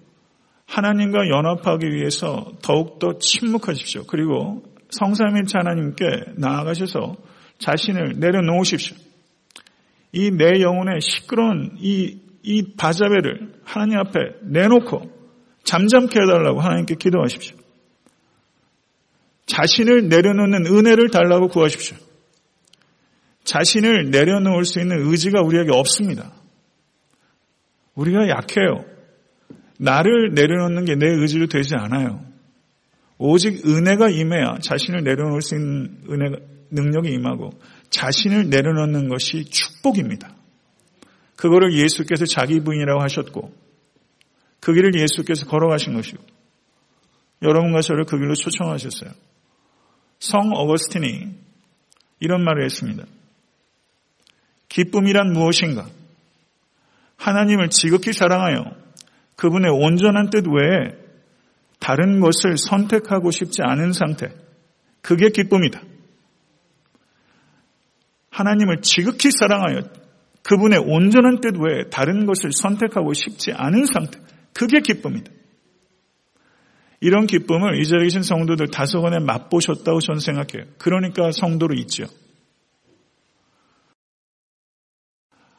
[0.68, 4.04] 하나님과 연합하기 위해서 더욱더 침묵하십시오.
[4.06, 6.06] 그리고 성삼일체 하나님께
[6.38, 7.16] 나아가셔서
[7.58, 8.96] 자신을 내려놓으십시오.
[10.12, 15.23] 이 내 영혼의 시끄러운 이, 이 바자배를 하나님 앞에 내놓고
[15.64, 17.56] 잠잠케 해달라고 하나님께 기도하십시오.
[19.46, 21.98] 자신을 내려놓는 은혜를 달라고 구하십시오.
[23.44, 26.32] 자신을 내려놓을 수 있는 의지가 우리에게 없습니다.
[27.96, 28.86] 우리가 약해요.
[29.78, 32.24] 나를 내려놓는 게 내 의지로 되지 않아요.
[33.18, 36.36] 오직 은혜가 임해야 자신을 내려놓을 수 있는 은혜
[36.72, 37.52] 능력이 임하고
[37.90, 40.36] 자신을 내려놓는 것이 축복입니다.
[41.36, 43.54] 그거를 예수께서 자기 부인이라고 하셨고
[44.64, 46.24] 그 길을 예수께서 걸어가신 것이고
[47.42, 49.12] 여러분과 저를 그 길로 초청하셨어요.
[50.20, 51.36] 성 어거스틴이
[52.22, 53.04] 이런 말을 했습니다.
[54.70, 55.86] 기쁨이란 무엇인가?
[57.18, 58.64] 하나님을 지극히 사랑하여
[59.36, 60.98] 그분의 온전한 뜻 외에
[61.80, 64.34] 다른 것을 선택하고 싶지 않은 상태.
[65.02, 65.82] 그게 기쁨이다.
[68.30, 69.82] 하나님을 지극히 사랑하여
[70.44, 74.33] 그분의 온전한 뜻 외에 다른 것을 선택하고 싶지 않은 상태.
[74.54, 75.32] 그게 기쁨이다.
[77.02, 80.72] 이런 기쁨을 이 자리에 계신 성도들 다소간에 맛보셨다고 저는 생각해요.
[80.78, 82.06] 그러니까 성도로 있죠.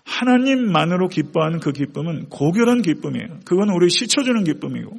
[0.04, 3.40] 하나님만으로 기뻐하는 그 기쁨은 고결한 기쁨이에요.
[3.44, 4.98] 그건 우리 시쳐주는 기쁨이고.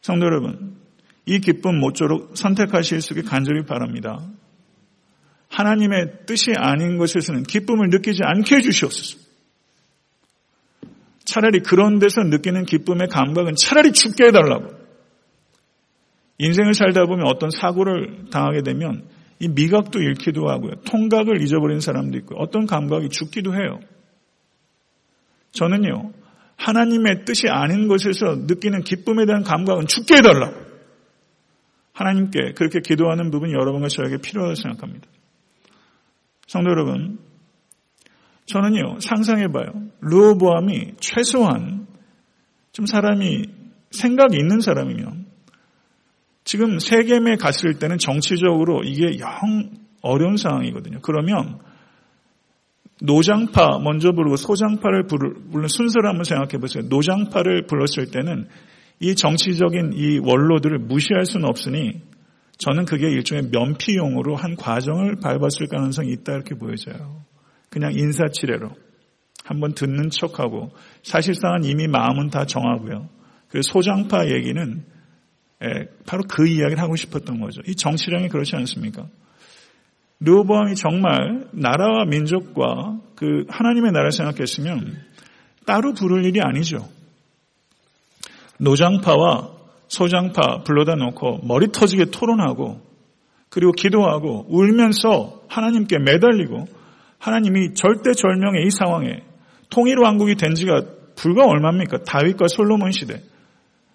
[0.00, 0.76] 성도 여러분,
[1.24, 4.18] 이 기쁨 모쪼록 선택하실 수 있게 간절히 바랍니다.
[5.48, 9.25] 하나님의 뜻이 아닌 것에서는 기쁨을 느끼지 않게 해주시옵소서.
[11.26, 14.74] 차라리 그런 데서 느끼는 기쁨의 감각은 차라리 죽게 해달라고.
[16.38, 19.04] 인생을 살다 보면 어떤 사고를 당하게 되면
[19.38, 20.76] 이 미각도 잃기도 하고요.
[20.86, 23.80] 통각을 잊어버린 사람도 있고 어떤 감각이 죽기도 해요.
[25.52, 26.12] 저는요.
[26.56, 30.52] 하나님의 뜻이 아닌 것에서 느끼는 기쁨에 대한 감각은 죽게 해달라.
[31.92, 35.06] 하나님께 그렇게 기도하는 부분이 여러분과 저에게 필요하다고 생각합니다.
[36.46, 37.18] 성도 여러분,
[38.46, 39.72] 저는요, 상상해봐요.
[40.00, 41.86] 루어보암이 최소한
[42.72, 43.44] 좀 사람이
[43.90, 45.26] 생각이 있는 사람이면
[46.44, 49.28] 지금 세겜에 갔을 때는 정치적으로 이게 영
[50.00, 51.00] 어려운 상황이거든요.
[51.02, 51.58] 그러면
[53.02, 56.84] 노장파 먼저 부르고 소장파를 부르는 순서를 한번 생각해 보세요.
[56.88, 58.48] 노장파를 불렀을 때는
[59.00, 62.00] 이 정치적인 이 원로들을 무시할 수는 없으니
[62.58, 67.25] 저는 그게 일종의 면피용으로 한 과정을 밟았을 가능성이 있다 이렇게 보여져요.
[67.70, 68.70] 그냥 인사치레로
[69.44, 73.08] 한번 듣는 척하고 사실상은 이미 마음은 다 정하고요.
[73.48, 74.84] 그 소장파 얘기는
[75.62, 77.62] 예, 바로 그 이야기를 하고 싶었던 거죠.
[77.66, 79.06] 이 정치령이 그렇지 않습니까?
[80.20, 84.98] 르호보암이 정말 나라와 민족과 그 하나님의 나라를 생각했으면
[85.64, 86.88] 따로 부를 일이 아니죠.
[88.58, 89.56] 노장파와
[89.88, 92.80] 소장파 불러다 놓고 머리 터지게 토론하고
[93.48, 96.66] 그리고 기도하고 울면서 하나님께 매달리고
[97.18, 99.22] 하나님이 절대절명의 이 상황에
[99.70, 100.82] 통일 왕국이 된 지가
[101.16, 102.04] 불과 얼마입니까?
[102.04, 103.22] 다윗과 솔로몬 시대.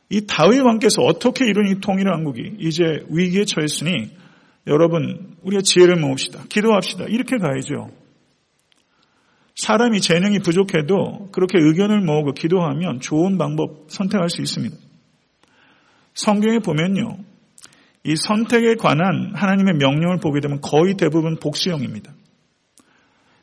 [0.10, 4.12] 이 다윗 왕께서 어떻게 이룬 이 통일 왕국이 이제 위기에 처했으니
[4.68, 6.44] 여러분, 우리가 지혜를 모읍시다.
[6.50, 7.06] 기도합시다.
[7.06, 7.90] 이렇게 가야죠.
[9.56, 14.76] 사람이 재능이 부족해도 그렇게 의견을 모으고 기도하면 좋은 방법 선택할 수 있습니다.
[16.14, 17.18] 성경에 보면요.
[18.04, 22.14] 이 선택에 관한 하나님의 명령을 보게 되면 거의 대부분 복수형입니다.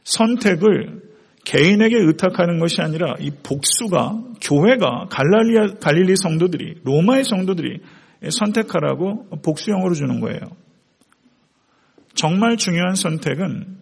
[0.08, 1.02] 선택을
[1.44, 7.80] 개인에게 의탁하는 것이 아니라 이 복수가 교회가 갈랄리아, 갈릴리 성도들이 로마의 성도들이
[8.30, 10.40] 선택하라고 복수형으로 주는 거예요.
[12.14, 13.78] 정말 중요한 선택은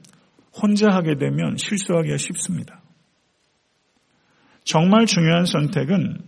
[0.52, 2.82] 혼자 하게 되면 실수하기가 쉽습니다.
[4.64, 6.18] 정말 중요한 선택은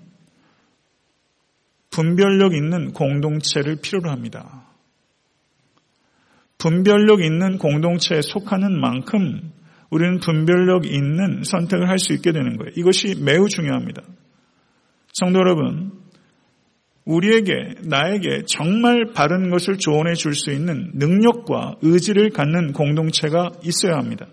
[1.90, 4.64] 분별력 있는 공동체를 필요로 합니다.
[6.56, 9.52] 분별력 있는 공동체에 속하는 만큼
[9.90, 12.72] 우리는 분별력 있는 선택을 할 수 있게 되는 거예요.
[12.76, 14.02] 이것이 매우 중요합니다.
[15.12, 15.92] 성도 여러분,
[17.04, 24.26] 우리에게, 나에게 정말 바른 것을 조언해 줄 수 있는 능력과 의지를 갖는 공동체가 있어야 합니다.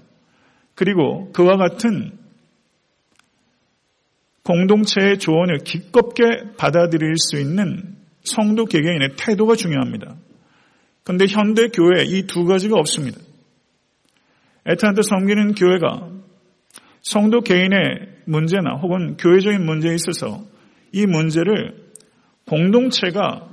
[0.76, 2.12] 그리고 그와 같은
[4.44, 6.24] 공동체의 조언을 기껍게
[6.58, 10.18] 받아들일 수 있는 성도 개개인의 태도가 중요합니다.
[11.04, 13.20] 그런데 현대 교회에 이두 가지가 없습니다.
[14.68, 16.10] 애타한테 섬기는 교회가
[17.02, 20.44] 성도 개인의 문제나 혹은 교회적인 문제에 있어서
[20.92, 21.92] 이 문제를
[22.48, 23.50] 공동체가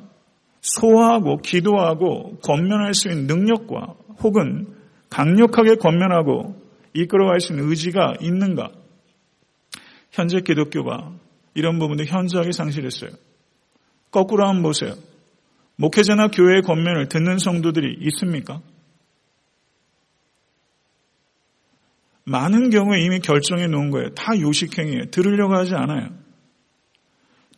[0.60, 4.68] 소화하고 기도하고 권면할 수 있는 능력과 혹은
[5.10, 6.56] 강력하게 권면하고
[6.94, 8.70] 이끌어갈 수 있는 의지가 있는가?
[10.10, 11.12] 현재 기독교가
[11.54, 13.10] 이런 부분도 현저하게 상실했어요.
[14.10, 14.94] 거꾸로 한번 보세요.
[15.76, 18.60] 목회자나 교회의 권면을 듣는 성도들이 있습니까?
[22.24, 24.10] 많은 경우에 이미 결정해 놓은 거예요.
[24.14, 25.06] 다 요식행위예요.
[25.10, 26.08] 들으려고 하지 않아요.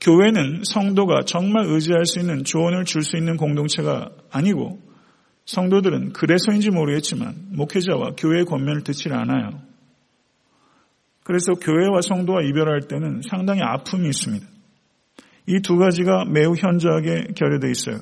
[0.00, 4.80] 교회는 성도가 정말 의지할 수 있는 조언을 줄 수 있는 공동체가 아니고
[5.46, 9.60] 성도들은 그래서인지 모르겠지만 목회자와 교회의 권면을 듣지 않아요.
[11.22, 14.46] 그래서 교회와 성도와 이별할 때는 상당히 아픔이 있습니다.
[15.46, 18.00] 이 두 가지가 매우 현저하게 결여되어 있어요.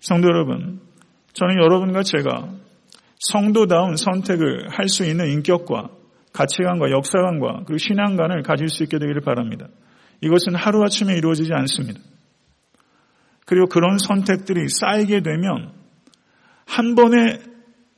[0.00, 0.80] 성도 여러분,
[1.34, 2.54] 저는 여러분과 제가
[3.18, 5.90] 성도다운 선택을 할 수 있는 인격과
[6.32, 9.68] 가치관과 역사관과 그리고 신앙관을 가질 수 있게 되기를 바랍니다.
[10.20, 12.00] 이것은 하루아침에 이루어지지 않습니다.
[13.46, 15.72] 그리고 그런 선택들이 쌓이게 되면
[16.66, 17.40] 한 번의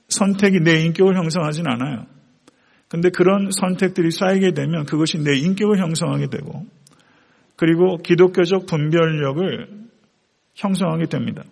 [0.09, 2.07] 선택이 내 인격을 형성하진 않아요.
[2.89, 6.67] 근데 그런 선택들이 쌓이게 되면 그것이 내 인격을 형성하게 되고
[7.57, 9.69] 그리고 기독교적 분별력을
[10.55, 11.43] 형성하게 됩니다.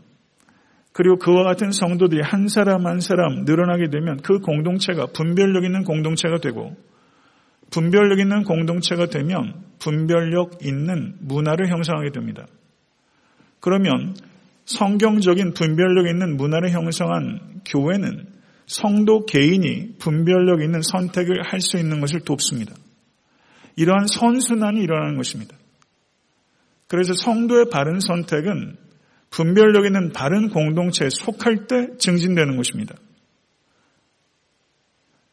[0.95, 6.39] 그리고 그와 같은 성도들이 한 사람 한 사람 늘어나게 되면 그 공동체가 분별력 있는 공동체가
[6.39, 6.77] 되고
[7.71, 12.47] 분별력 있는 공동체가 되면 분별력 있는 문화를 형성하게 됩니다.
[13.59, 14.15] 그러면
[14.67, 18.29] 성경적인 분별력 있는 문화를 형성한 교회는
[18.67, 22.73] 성도 개인이 분별력 있는 선택을 할 수 있는 것을 돕습니다.
[23.75, 25.57] 이러한 선순환이 일어나는 것입니다.
[26.87, 28.84] 그래서 성도의 바른 선택은
[29.35, 32.95] 분별력 있는 바른 공동체에 속할 때 증진되는 것입니다.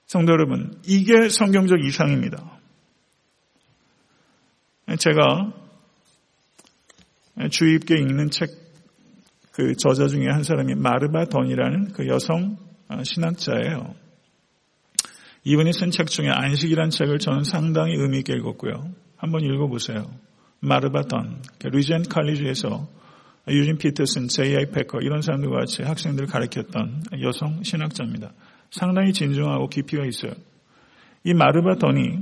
[0.08, 2.60] 성도 여러분, 이게 성경적 이상입니다.
[4.98, 5.54] 제가
[7.52, 8.50] 깊게 읽는 책,
[9.52, 12.58] 그 저자 중에 한 사람이 마르바 던이라는 그 여성
[13.04, 13.94] 신학자예요.
[15.44, 18.92] 이분이 쓴 책 중에 안식이란 책을 저는 상당히 의미 있게 읽었고요.
[19.16, 20.12] 한번 읽어보세요.
[20.60, 23.01] 마르바 던, 리젠 칼리지에서
[23.48, 28.34] 유진 피터슨, 제이아이 패커 이런 사람들과 같이 학생들을 가르쳤던 여성 신학자입니다.
[28.70, 30.34] 상당히 진중하고 깊이가 있어요.
[31.24, 32.20] 이 마르바 던이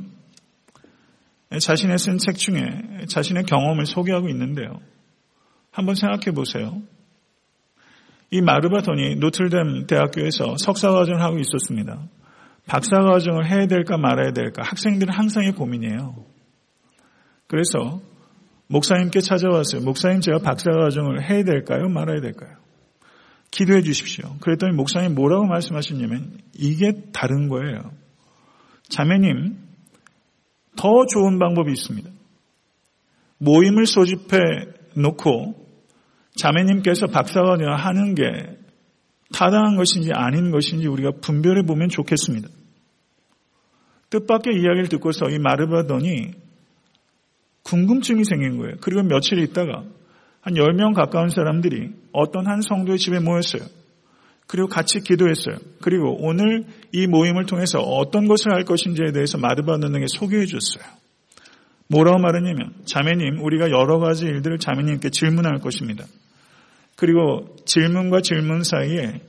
[1.60, 4.80] 자신의 쓴 책 중에 자신의 경험을 소개하고 있는데요.
[5.72, 6.82] 한번 생각해 보세요.
[8.32, 12.08] 이 마르바 던이 노틀댐 대학교에서 석사과정을 하고 있었습니다.
[12.68, 16.24] 박사과정을 해야 될까 말아야 될까 학생들은 항상의 고민이에요.
[17.48, 18.02] 그래서
[18.70, 19.82] 목사님께 찾아왔어요.
[19.82, 21.90] 목사님 제가 박사과정을 해야 될까요?
[21.90, 22.56] 말아야 될까요?
[23.52, 24.38] 기도해 주십시오.
[24.42, 27.92] 그랬더니 목사님 뭐라고 말씀하셨냐면 이게 다른 거예요.
[28.90, 29.58] 자매님
[30.76, 32.10] 더 좋은 방법이 있습니다.
[33.40, 34.40] 모임을 소집해
[34.96, 35.56] 놓고
[36.36, 38.24] 자매님께서 박사과정을 하는 게
[39.34, 42.50] 타당한 것인지 아닌 것인지 우리가 분별해 보면 좋겠습니다.
[44.12, 46.32] 뜻밖의 이야기를 듣고서 이 마르바더니
[47.70, 48.76] 궁금증이 생긴 거예요.
[48.82, 49.84] 그리고 며칠 있다가
[50.42, 53.62] 한 10명 가까운 사람들이 어떤 한 성도의 집에 모였어요.
[54.48, 55.58] 그리고 같이 기도했어요.
[55.82, 60.84] 그리고 오늘 이 모임을 통해서 어떤 것을 할 것인지에 대해서 마르바너에게 소개해 줬어요.
[61.88, 66.06] 뭐라고 말했냐면 자매님 우리가 여러 가지 일들을 자매님께 질문할 것입니다.
[66.96, 69.22] 그리고 질문과 질문 사이에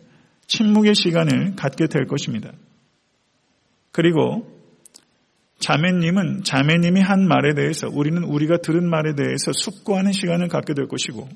[0.47, 2.53] 침묵의 시간을 갖게 될 것입니다.
[3.93, 4.60] 그리고
[5.61, 11.29] 자매님은 자매님이 한 말에 대해서 우리는 우리가 들은 말에 대해서 숙고하는 시간을 갖게 될 것이고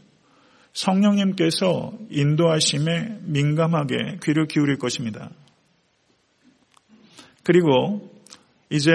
[0.72, 5.30] 성령님께서 인도하심에 민감하게 귀를 기울일 것입니다.
[7.44, 8.10] 그리고
[8.70, 8.92] 이제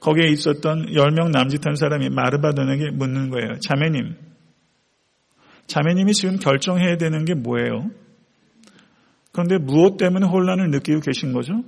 [0.00, 3.58] 거기에 있었던 10명 남짓한 사람이 마르바돈에게 묻는 거예요.
[3.60, 4.16] 자매님,
[5.66, 7.90] 자매님이 지금 결정해야 되는 게 뭐예요?
[9.32, 11.62] 그런데 무엇 때문에 혼란을 느끼고 계신 거죠?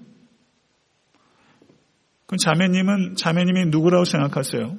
[2.26, 4.76] 그럼 자매님은 자매님이 누구라고 생각하세요?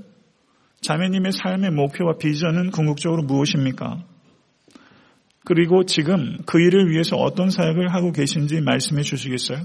[0.81, 4.03] 자매님의 삶의 목표와 비전은 궁극적으로 무엇입니까?
[5.45, 9.59] 그리고 지금 그 일을 위해서 어떤 사역을 하고 계신지 말씀해 주시겠어요?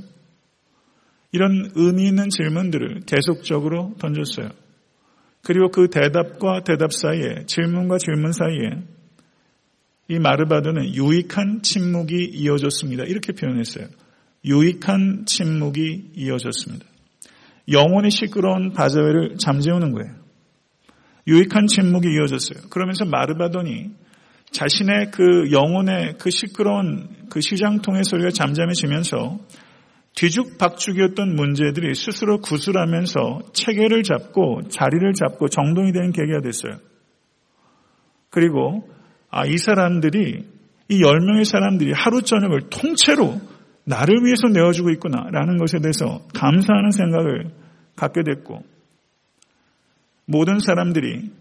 [1.33, 4.51] 이런 의미 있는 질문들을 계속적으로 던졌어요.
[5.43, 8.85] 그리고 그 대답과 대답 사이에 질문과 질문 사이에
[10.09, 13.05] 이 마르바드는 유익한 침묵이 이어졌습니다.
[13.05, 13.87] 이렇게 표현했어요.
[14.45, 16.92] 유익한 침묵이 이어졌습니다.
[17.69, 20.15] 영혼이 시끄러운 바자회를 잠재우는 거예요.
[21.27, 22.69] 유익한 침묵이 이어졌어요.
[22.71, 23.91] 그러면서 마르바돈이
[24.51, 29.39] 자신의 그 영혼의 그 시끄러운 그 시장통의 소리가 잠잠해지면서
[30.15, 36.79] 뒤죽박죽이었던 문제들이 스스로 구슬하면서 체계를 잡고 자리를 잡고 정동이 되는 계기가 됐어요.
[38.29, 38.89] 그리고
[39.31, 40.45] 아, 이 사람들이
[40.89, 43.41] 이 10명의 사람들이 하루 저녁을 통째로
[43.85, 47.51] 나를 위해서 내어주고 있구나라는 것에 대해서 감사하는 생각을
[47.97, 48.63] 갖게 됐고
[50.25, 51.33] 모든 사람들이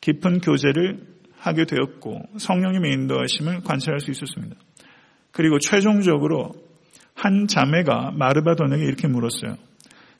[0.00, 1.06] 깊은 교제를
[1.38, 4.56] 하게 되었고 성령님의 인도하심을 관찰할 수 있었습니다.
[5.32, 6.52] 그리고 최종적으로
[7.14, 9.56] 한 자매가 마르바돈에게 이렇게 물었어요.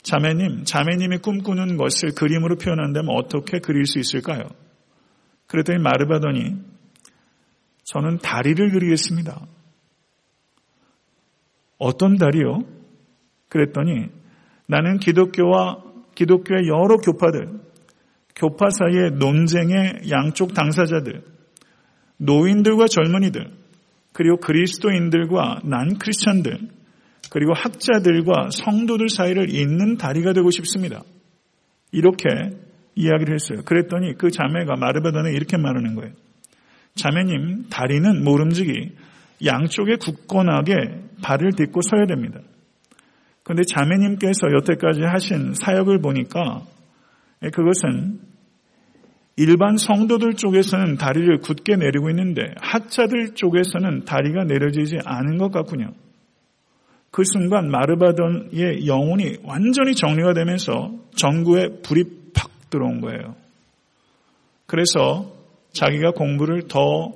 [0.03, 4.45] 자매님, 자매님이 꿈꾸는 것을 그림으로 표현한다면 어떻게 그릴 수 있을까요?
[5.47, 6.57] 그랬더니 마르바돈이
[7.85, 9.47] 저는 다리를 그리겠습니다.
[11.81, 12.61] 어떤 다리요?
[13.49, 14.07] 그랬더니
[14.69, 15.83] 나는 기독교와
[16.15, 17.49] 기독교의 여러 교파들,
[18.37, 21.23] 교파 사이의 논쟁의 양쪽 당사자들,
[22.19, 23.51] 노인들과 젊은이들,
[24.13, 26.59] 그리고 그리스도인들과 난 크리스천들,
[27.31, 31.03] 그리고 학자들과 성도들 사이를 잇는 다리가 되고 싶습니다.
[31.93, 32.29] 이렇게
[32.95, 33.63] 이야기를 했어요.
[33.65, 36.13] 그랬더니 그 자매가 마르바단에 이렇게 말하는 거예요.
[36.95, 38.93] 자매님, 다리는 모름지기
[39.45, 40.73] 양쪽에 굳건하게
[41.23, 42.41] 발을 딛고 서야 됩니다.
[43.43, 46.63] 그런데 자매님께서 여태까지 하신 사역을 보니까
[47.53, 48.21] 그것은
[49.37, 55.93] 일반 성도들 쪽에서는 다리를 굳게 내리고 있는데 학자들 쪽에서는 다리가 내려지지 않은 것 같군요.
[57.11, 63.35] 그 순간 마르바돈의 영혼이 완전히 정리가 되면서 전구에 불이 팍 들어온 거예요.
[64.67, 65.33] 그래서
[65.73, 67.13] 자기가 공부를 더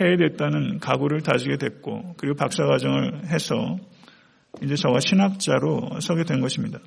[0.00, 3.76] 해야 됐다는 각오를 다지게 됐고 그리고 박사과정을 해서
[4.62, 6.78] 이제 저가 신학자로 서게 된 것입니다.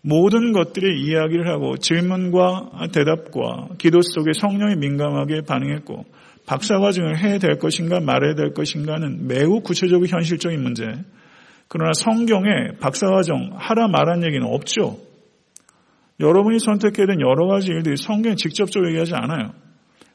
[0.00, 6.04] 모든 것들의 이야기를 하고 질문과 대답과 기도 속에 성령이 민감하게 반응했고
[6.46, 10.84] 박사과정을 해야 될 것인가 말해야 될 것인가는 매우 구체적이고 현실적인 문제.
[11.68, 14.98] 그러나 성경에 박사과정 하라 말한 얘기는 없죠.
[16.20, 19.52] 여러분이 선택해야 된 여러 가지 일들이 성경에 직접적으로 얘기하지 않아요.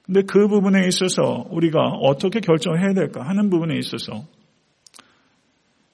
[0.06, 4.26] 근데 그 부분에 있어서 우리가 어떻게 결정을 해야 될까 하는 부분에 있어서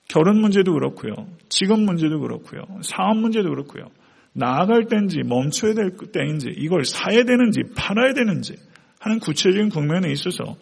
[0.08, 1.14] 결혼 문제도 그렇고요.
[1.50, 2.62] 직업 문제도 그렇고요.
[2.82, 3.86] 사업 문제도 그렇고요.
[4.34, 8.56] 나아갈 때인지 멈춰야 될 때인지 이걸 사야 되는지 팔아야 되는지
[9.00, 10.58] 하는 구체적인 국면에 있어서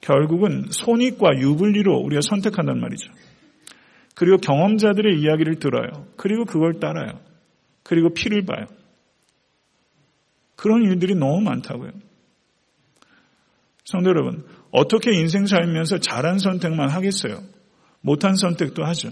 [0.00, 3.12] 결국은 손익과 유불리로 우리가 선택한단 말이죠.
[4.14, 6.06] 그리고 경험자들의 이야기를 들어요.
[6.16, 7.20] 그리고 그걸 따라요.
[7.84, 8.66] 그리고 피를 봐요.
[10.56, 11.92] 그런 일들이 너무 많다고요.
[13.88, 17.40] 성도 여러분, 어떻게 인생 살면서 잘한 선택만 하겠어요?
[18.02, 19.08] 못한 선택도 하죠.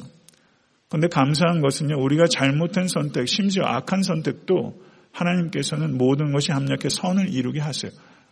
[0.90, 4.78] 그런데 감사한 것은요, 우리가 잘못한 선택, 심지어 악한 선택도
[5.12, 7.90] 하나님께서는 모든 것이 합력해 선을 이루게 하세요.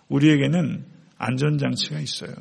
[0.09, 0.85] 우리에게는
[1.17, 2.35] 안전장치가 있어요.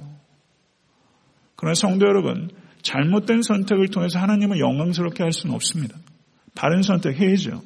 [1.55, 2.49] 그러나 성도 여러분,
[2.81, 5.95] 잘못된 선택을 통해서 하나님을 영광스럽게 할 수는 없습니다.
[6.55, 7.61] 바른 선택 해야죠.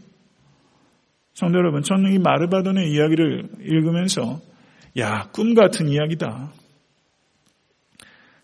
[1.34, 4.40] 성도 여러분, 저는 이 마르바돈의 이야기를 읽으면서
[5.00, 6.52] 야, 꿈 같은 이야기다.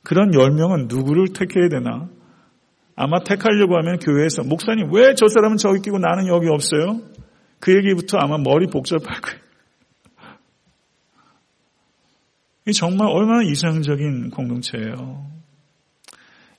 [0.03, 2.09] 그런 열명은 누구를 택해야 되나?
[2.95, 7.01] 아마 택하려고 하면 교회에서 목사님 왜 저 사람은 저기 끼고 나는 여기 없어요?
[7.59, 9.39] 그 얘기부터 아마 머리 복잡할 거예요.
[12.67, 15.25] 이 정말 얼마나 이상적인 공동체예요.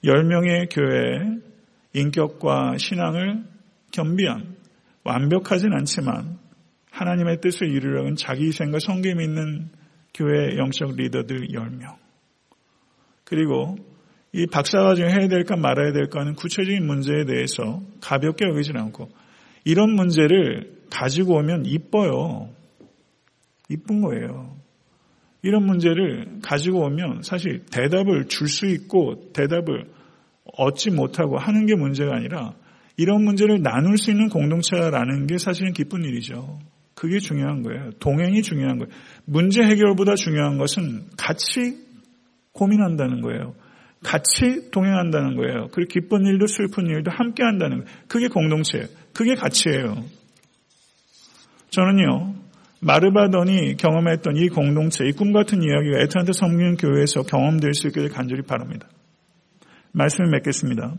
[0.05, 1.41] 10명의 교회
[1.95, 3.45] 인격과 신앙을
[3.93, 4.57] 겸비한
[5.05, 6.39] 완벽하진 않지만
[6.91, 9.71] 하나님의 뜻을 이루려는 자기 희생과 성김 있는
[10.15, 11.97] 교회 영적 리더들 10명.
[13.25, 13.77] 그리고
[14.33, 19.09] 이 박사과정 해야 될까 말아야 될까 하는 구체적인 문제에 대해서 가볍게 여기진 않고
[19.65, 22.51] 이런 문제를 가지고 오면 이뻐요.
[23.69, 24.57] 이쁜 거예요.
[25.43, 29.91] 이런 문제를 가지고 오면 사실 대답을 줄 수 있고 대답을
[30.57, 32.55] 얻지 못하고 하는 게 문제가 아니라
[32.97, 36.59] 이런 문제를 나눌 수 있는 공동체라는 게 사실은 기쁜 일이죠.
[36.95, 37.91] 그게 중요한 거예요.
[37.99, 38.93] 동행이 중요한 거예요.
[39.25, 41.79] 문제 해결보다 중요한 것은 같이
[42.53, 43.55] 고민한다는 거예요.
[44.03, 45.69] 같이 동행한다는 거예요.
[45.73, 47.99] 그리고 기쁜 일도 슬픈 일도 함께 한다는 거예요.
[48.07, 48.87] 그게 공동체예요.
[49.13, 50.05] 그게 가치예요.
[51.71, 52.35] 저는요,
[52.81, 58.43] 마르바던이 경험했던 이 공동체, 이 꿈 같은 이야기가 에트란타 성경 교회에서 경험될 수 있기를 간절히
[58.43, 58.89] 바랍니다.
[59.93, 60.95] 말씀을 맺겠습니다.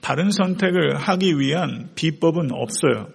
[0.00, 3.08] 다른 선택을 하기 위한 비법은 없어요.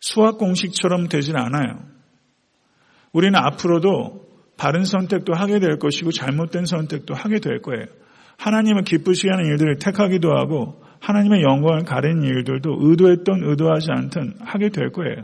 [0.00, 1.80] 수학 공식처럼 되진 않아요.
[3.12, 7.86] 우리는 앞으로도 바른 선택도 하게 될 것이고 잘못된 선택도 하게 될 거예요.
[8.36, 14.90] 하나님을 기쁘시게 하는 일들을 택하기도 하고 하나님의 영광을 가리는 일들도 의도했던 의도하지 않든 하게 될
[14.90, 15.22] 거예요.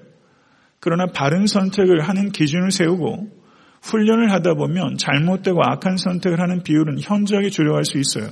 [0.81, 3.45] 그러나 바른 선택을 하는 기준을 세우고
[3.83, 8.29] 훈련을 하다 보면 잘못되고 악한 선택을 하는 비율은 현저하게 줄여갈 수 있어요.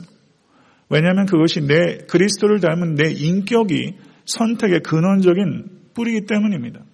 [0.89, 6.85] 왜냐하면 그것이 내 그리스도를 닮은 내 인격이 선택의 근원적인 뿌리이기 때문입니다.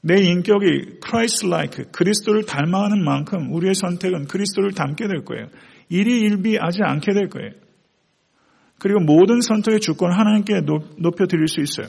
[0.00, 5.46] 내 인격이 Christ-like, 그리스도를 닮아가는 만큼 우리의 선택은 그리스도를 닮게 될 거예요.
[5.88, 7.50] 일이 일비하지 않게 될 거예요.
[8.78, 10.60] 그리고 모든 선택의 주권을 하나님께
[10.98, 11.88] 높여드릴 수 있어요.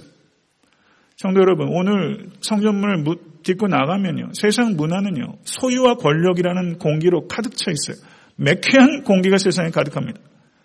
[1.16, 3.04] 성도 여러분, 오늘 성전문을
[3.44, 4.30] 딛고 나가면요.
[4.34, 5.34] 세상 문화는요.
[5.44, 8.04] 소유와 권력이라는 공기로 가득 차 있어요.
[8.38, 10.20] 매캐한 공기가 세상에 가득합니다.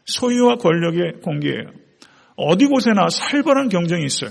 [0.06, 1.72] 소유와 권력의 공기예요.
[2.36, 4.30] 어디 곳에나 살벌한 경쟁이 있어요.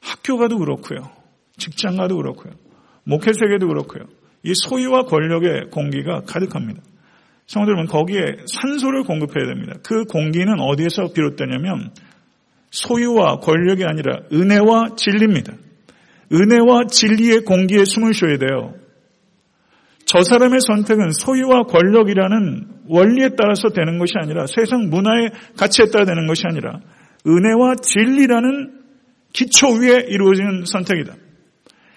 [0.00, 1.10] 학교 가도 그렇고요.
[1.56, 2.52] 직장 가도 그렇고요.
[3.04, 4.04] 목회 세계도 그렇고요.
[4.42, 6.82] 이 소유와 권력의 공기가 가득합니다.
[7.46, 9.74] 성도 여러분, 거기에 산소를 공급해야 됩니다.
[9.82, 11.90] 그 공기는 어디에서 비롯되냐면
[12.70, 15.54] 소유와 권력이 아니라 은혜와 진리입니다.
[16.30, 18.74] 은혜와 진리의 공기에 숨을 쉬어야 돼요.
[20.04, 26.26] 저 사람의 선택은 소유와 권력이라는 원리에 따라서 되는 것이 아니라 세상 문화의 가치에 따라 되는
[26.26, 26.80] 것이 아니라
[27.26, 28.77] 은혜와 진리라는
[29.38, 31.14] 기초 위에 이루어지는 선택이다.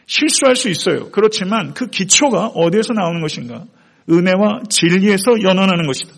[0.06, 1.10] 실수할 수 있어요.
[1.10, 3.66] 그렇지만 그 기초가 어디에서 나오는 것인가?
[4.08, 6.14] 은혜와 진리에서 연원하는 것이다.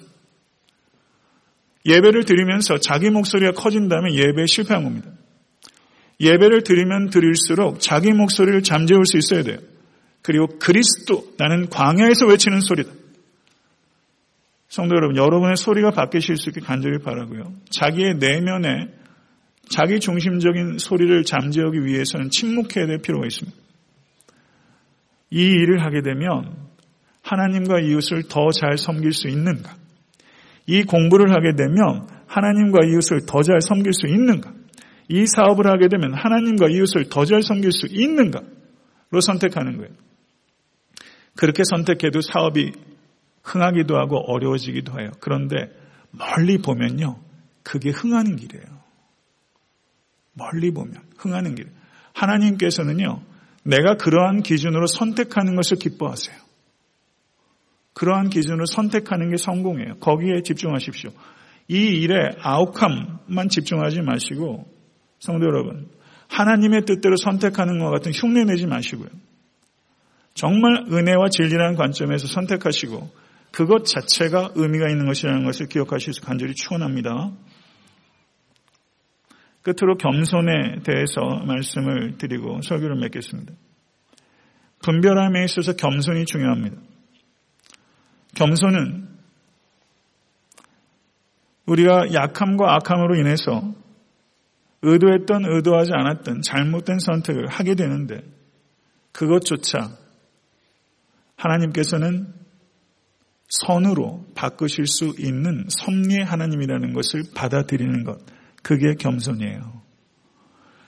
[1.85, 5.11] 예배를 드리면서 자기 목소리가 커진다면 예배에 실패한 겁니다.
[6.19, 9.59] 예배를 드리면 드릴수록 자기 목소리를 잠재울 수 있어야 돼요.
[10.21, 12.91] 그리고 그리스도, 나는 광야에서 외치는 소리다.
[14.67, 17.53] 성도 여러분, 여러분의 소리가 바뀌실 수 있게 간절히 바라고요.
[17.69, 19.02] 자기의 내면에
[19.69, 23.57] 자기 중심적인 소리를 잠재우기 위해서는 침묵해야 될 필요가 있습니다.
[25.31, 26.55] 이 일을 하게 되면
[27.23, 29.75] 하나님과 이웃을 더 잘 섬길 수 있는가?
[30.67, 34.53] 이 공부를 하게 되면 하나님과 이웃을 더 잘 섬길 수 있는가?
[35.09, 39.91] 이 사업을 하게 되면 하나님과 이웃을 더 잘 섬길 수 있는가?로 선택하는 거예요.
[41.35, 42.71] 그렇게 선택해도 사업이
[43.43, 45.11] 흥하기도 하고 어려워지기도 해요.
[45.19, 45.71] 그런데
[46.11, 47.19] 멀리 보면요.
[47.63, 48.82] 그게 흥하는 길이에요.
[50.33, 51.67] 멀리 보면 흥하는 길.
[52.13, 53.21] 하나님께서는요.
[53.63, 56.35] 내가 그러한 기준으로 선택하는 것을 기뻐하세요.
[57.93, 59.99] 그러한 기준으로 선택하는 게 성공이에요.
[59.99, 61.11] 거기에 집중하십시오.
[61.67, 64.67] 이 일에 아웃함만 집중하지 마시고
[65.19, 65.89] 성도 여러분
[66.27, 69.09] 하나님의 뜻대로 선택하는 것 같은 흉내 내지 마시고요.
[70.33, 73.09] 정말 은혜와 진리라는 관점에서 선택하시고
[73.51, 77.31] 그것 자체가 의미가 있는 것이라는 것을 기억하실 수 간절히 추원합니다.
[79.63, 83.53] 끝으로 겸손에 대해서 말씀을 드리고 설교를 맺겠습니다.
[84.83, 86.77] 분별함에 있어서 겸손이 중요합니다.
[88.35, 89.07] 겸손은
[91.65, 93.73] 우리가 약함과 악함으로 인해서
[94.81, 98.21] 의도했던 의도하지 않았던 잘못된 선택을 하게 되는데
[99.13, 99.95] 그것조차
[101.37, 102.33] 하나님께서는
[103.47, 108.19] 선으로 바꾸실 수 있는 섭리의 하나님이라는 것을 받아들이는 것.
[108.63, 109.83] 그게 겸손이에요.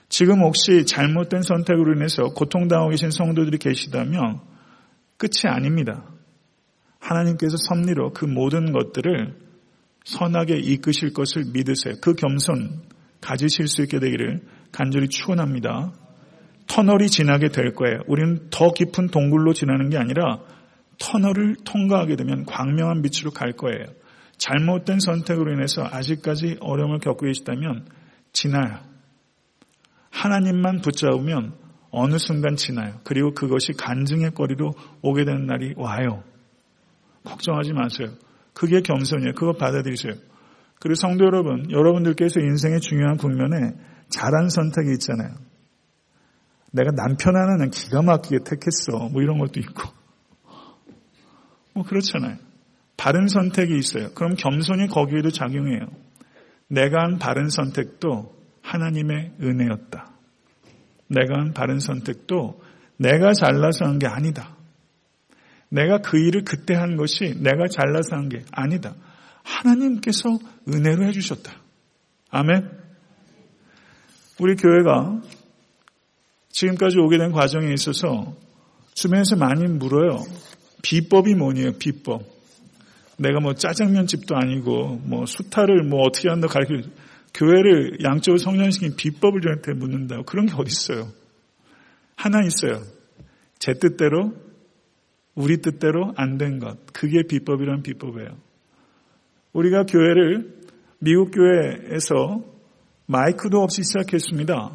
[0.08, 4.40] 지금 혹시 잘못된 선택으로 인해서 고통당하고 계신 성도들이 계시다면
[5.18, 6.04] 끝이 아닙니다.
[6.98, 9.36] 하나님께서 섭리로 그 모든 것들을
[10.04, 11.94] 선하게 이끄실 것을 믿으세요.
[12.00, 12.82] 그 겸손
[13.20, 15.92] 가지실 수 있게 되기를 간절히 축원합니다.
[16.68, 18.00] 터널이 지나게 될 거예요.
[18.06, 20.40] 우리는 더 깊은 동굴로 지나는 게 아니라
[20.98, 23.84] 터널을 통과하게 되면 광명한 빛으로 갈 거예요.
[24.38, 27.86] 잘못된 선택으로 인해서 아직까지 어려움을 겪고 계시다면
[28.32, 28.80] 지나요.
[30.10, 31.54] 하나님만 붙잡으면
[31.90, 33.00] 어느 순간 지나요.
[33.04, 34.72] 그리고 그것이 간증의 거리로
[35.02, 36.22] 오게 되는 날이 와요.
[37.24, 38.08] 걱정하지 마세요.
[38.52, 39.32] 그게 겸손이에요.
[39.34, 40.14] 그거 받아들이세요.
[40.80, 43.74] 그리고 성도 여러분, 여러분들께서 인생의 중요한 국면에
[44.08, 45.34] 잘한 선택이 있잖아요.
[46.72, 49.08] 내가 남편 하나는 기가 막히게 택했어.
[49.10, 49.82] 뭐 이런 것도 있고.
[51.74, 52.36] 뭐 그렇잖아요.
[52.96, 54.10] 바른 선택이 있어요.
[54.14, 55.86] 그럼 겸손이 거기에도 작용해요.
[56.68, 60.10] 내가 한 바른 선택도 하나님의 은혜였다.
[61.08, 62.60] 내가 한 바른 선택도
[62.98, 64.56] 내가 잘나서 한 게 아니다.
[65.68, 68.94] 내가 그 일을 그때 한 것이 내가 잘나서 한 게 아니다.
[69.44, 70.28] 하나님께서
[70.68, 71.52] 은혜로 해주셨다.
[72.30, 72.68] 아멘.
[74.40, 75.20] 우리 교회가
[76.50, 78.34] 지금까지 오게 된 과정에 있어서
[78.94, 80.18] 주변에서 많이 물어요.
[80.82, 82.22] 비법이 뭐니에요, 비법.
[83.18, 86.88] 내가 뭐 짜장면 집도 아니고 뭐 수타를 뭐 어떻게 한다 가르쳐
[87.34, 91.08] 교회를 양쪽으로 성장시킨 비법을 저한테 묻는다고 그런 게 어디 있어요?
[92.16, 92.82] 하나 있어요.
[93.58, 94.32] 제 뜻대로
[95.34, 96.78] 우리 뜻대로 안 된 것.
[96.92, 98.30] 그게 비법이란 비법이에요.
[99.52, 100.56] 우리가 교회를
[100.98, 102.42] 미국 교회에서
[103.06, 104.72] 마이크도 없이 시작했습니다.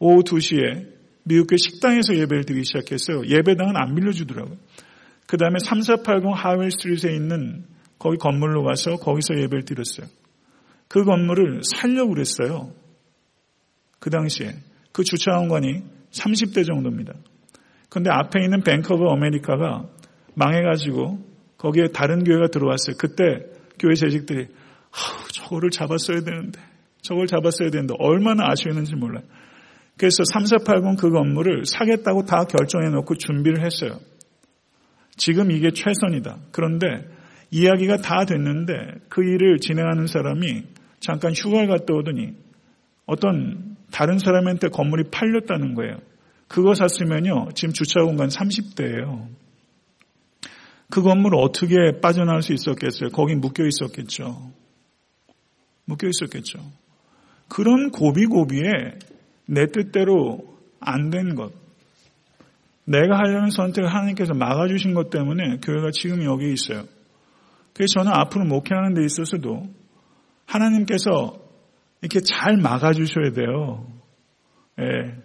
[0.00, 0.92] 오후 2시에
[1.24, 3.26] 미국 교회 식당에서 예배를 드리기 시작했어요.
[3.26, 4.56] 예배당은 안 빌려주더라고요.
[5.26, 7.64] 그 다음에 3480 하웰 스트리트에 있는
[7.98, 10.06] 거기 건물로 가서 거기서 예배를 드렸어요.
[10.88, 12.72] 그 건물을 살려고 그랬어요.
[13.98, 14.54] 그 당시에.
[14.92, 17.14] 그 주차 공간이 30대 정도입니다.
[17.88, 19.88] 근데 앞에 있는 Bank of America가
[20.34, 21.18] 망해가지고
[21.56, 22.96] 거기에 다른 교회가 들어왔어요.
[22.98, 23.22] 그때
[23.78, 24.48] 교회 재직들이
[25.32, 26.60] 저거를 잡았어야 되는데
[27.02, 29.24] 저걸 잡았어야 되는데 얼마나 아쉬웠는지 몰라요.
[29.96, 33.98] 그래서 3480 그 건물을 사겠다고 다 결정해 놓고 준비를 했어요.
[35.16, 36.38] 지금 이게 최선이다.
[36.50, 36.86] 그런데
[37.50, 38.72] 이야기가 다 됐는데
[39.08, 40.64] 그 일을 진행하는 사람이
[41.00, 42.34] 잠깐 휴가를 갔다 오더니
[43.06, 45.98] 어떤 다른 사람한테 건물이 팔렸다는 거예요.
[46.48, 47.50] 그거 샀으면요.
[47.54, 49.28] 지금 주차 공간 30대예요.
[50.90, 53.10] 그 건물 어떻게 빠져나올 수 있었겠어요?
[53.10, 54.52] 거긴 묶여 있었겠죠.
[55.86, 56.58] 묶여 있었겠죠.
[57.48, 58.98] 그런 고비고비에
[59.46, 61.52] 내 뜻대로 안 된 것,
[62.84, 66.84] 내가 하려는 선택을 하나님께서 막아주신 것 때문에 교회가 지금 여기 있어요.
[67.72, 69.66] 그래서 저는 앞으로 목회하는 데 있어서도
[70.46, 71.38] 하나님께서
[72.02, 73.86] 이렇게 잘 막아주셔야 돼요.
[74.80, 75.16] 예,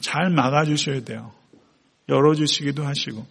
[0.00, 1.32] 잘 막아주셔야 돼요.
[2.08, 3.26] 열어주시기도 하시고.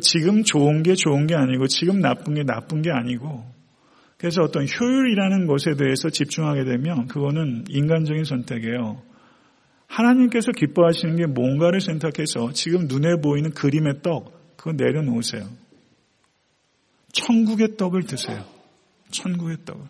[0.00, 3.44] 지금 좋은 게 좋은 게 아니고 지금 나쁜 게 나쁜 게 아니고
[4.18, 9.02] 그래서 어떤 효율이라는 것에 대해서 집중하게 되면 그거는 인간적인 선택이에요.
[9.90, 15.42] 하나님께서 기뻐하시는 게 뭔가를 선택해서 지금 눈에 보이는 그림의 떡, 그거 내려놓으세요.
[17.12, 18.44] 천국의 떡을 드세요.
[19.10, 19.82] 천국의 떡을.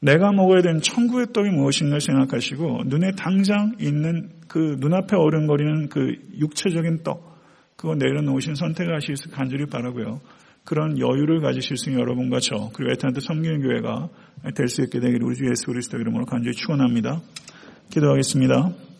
[0.00, 7.02] 내가 먹어야 되는 천국의 떡이 무엇인가 생각하시고 눈에 당장 있는 그 눈앞에 어른거리는 그 육체적인
[7.02, 7.40] 떡,
[7.76, 10.20] 그거 내려놓으신 선택하실 수 간절히 바라고요.
[10.64, 14.08] 그런 여유를 가지실 수 있는 여러분과 저 그리고 에탄한테 섬기는 교회가
[14.54, 17.22] 될 수 있게 되기를 우리 주 예수 그리스도 이름으로 간절히 축원합니다.
[17.90, 18.93] 기도하겠습니다.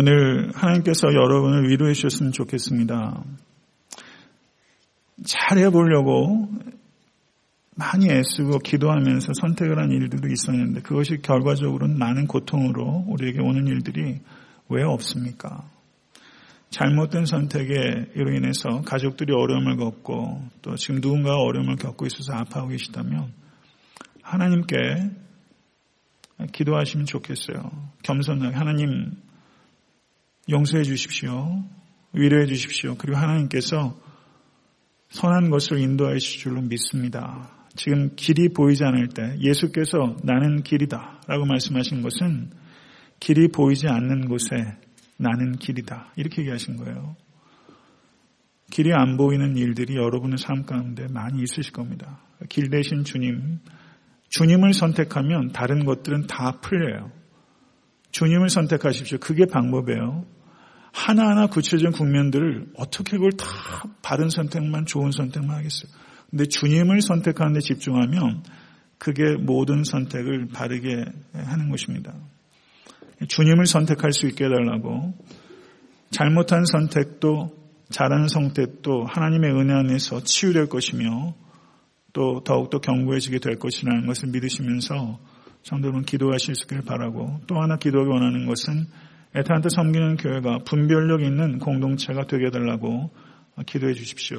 [0.00, 3.20] 오늘 하나님께서 여러분을 위로해 주셨으면 좋겠습니다.
[5.24, 6.48] 잘해보려고
[7.74, 14.20] 많이 애쓰고 기도하면서 선택을 한 일들도 있었는데 그것이 결과적으로는 많은 고통으로 우리에게 오는 일들이
[14.68, 15.68] 왜 없습니까?
[16.70, 23.32] 잘못된 선택에 이로 인해서 가족들이 어려움을 겪고 또 지금 누군가가 어려움을 겪고 있어서 아파하고 계시다면
[24.22, 24.76] 하나님께
[26.52, 27.68] 기도하시면 좋겠어요.
[28.04, 29.26] 겸손하게 하나님
[30.50, 31.64] 용서해 주십시오.
[32.12, 32.96] 위로해 주십시오.
[32.96, 33.98] 그리고 하나님께서
[35.10, 37.50] 선한 것을 인도하실 줄로 믿습니다.
[37.74, 42.50] 지금 길이 보이지 않을 때 예수께서 나는 길이다 라고 말씀하신 것은
[43.20, 44.76] 길이 보이지 않는 곳에
[45.16, 46.12] 나는 길이다.
[46.16, 47.16] 이렇게 얘기하신 거예요.
[48.70, 52.20] 길이 안 보이는 일들이 여러분의 삶 가운데 많이 있으실 겁니다.
[52.48, 53.60] 길 대신 주님,
[54.28, 57.10] 주님을 선택하면 다른 것들은 다 풀려요.
[58.10, 59.18] 주님을 선택하십시오.
[59.18, 60.24] 그게 방법이에요.
[60.92, 63.46] 하나하나 구체적인 국면들을 어떻게 그걸 다
[64.02, 65.90] 바른 선택만 좋은 선택만 하겠어요.
[66.30, 68.42] 근데 주님을 선택하는 데 집중하면
[68.98, 72.14] 그게 모든 선택을 바르게 하는 것입니다.
[73.26, 75.14] 주님을 선택할 수 있게 해달라고
[76.10, 77.56] 잘못한 선택도
[77.90, 81.34] 잘하는 선택도 하나님의 은혜 안에서 치유될 것이며
[82.12, 85.18] 또 더욱더 견고해지게 될 것이라는 것을 믿으시면서
[85.62, 88.86] 성도는 기도하실 수 있기를 바라고 또 하나 기도하기 원하는 것은
[89.34, 93.10] 에탄한테 섬기는 교회가 분별력 있는 공동체가 되게 해달라고
[93.66, 94.38] 기도해 주십시오.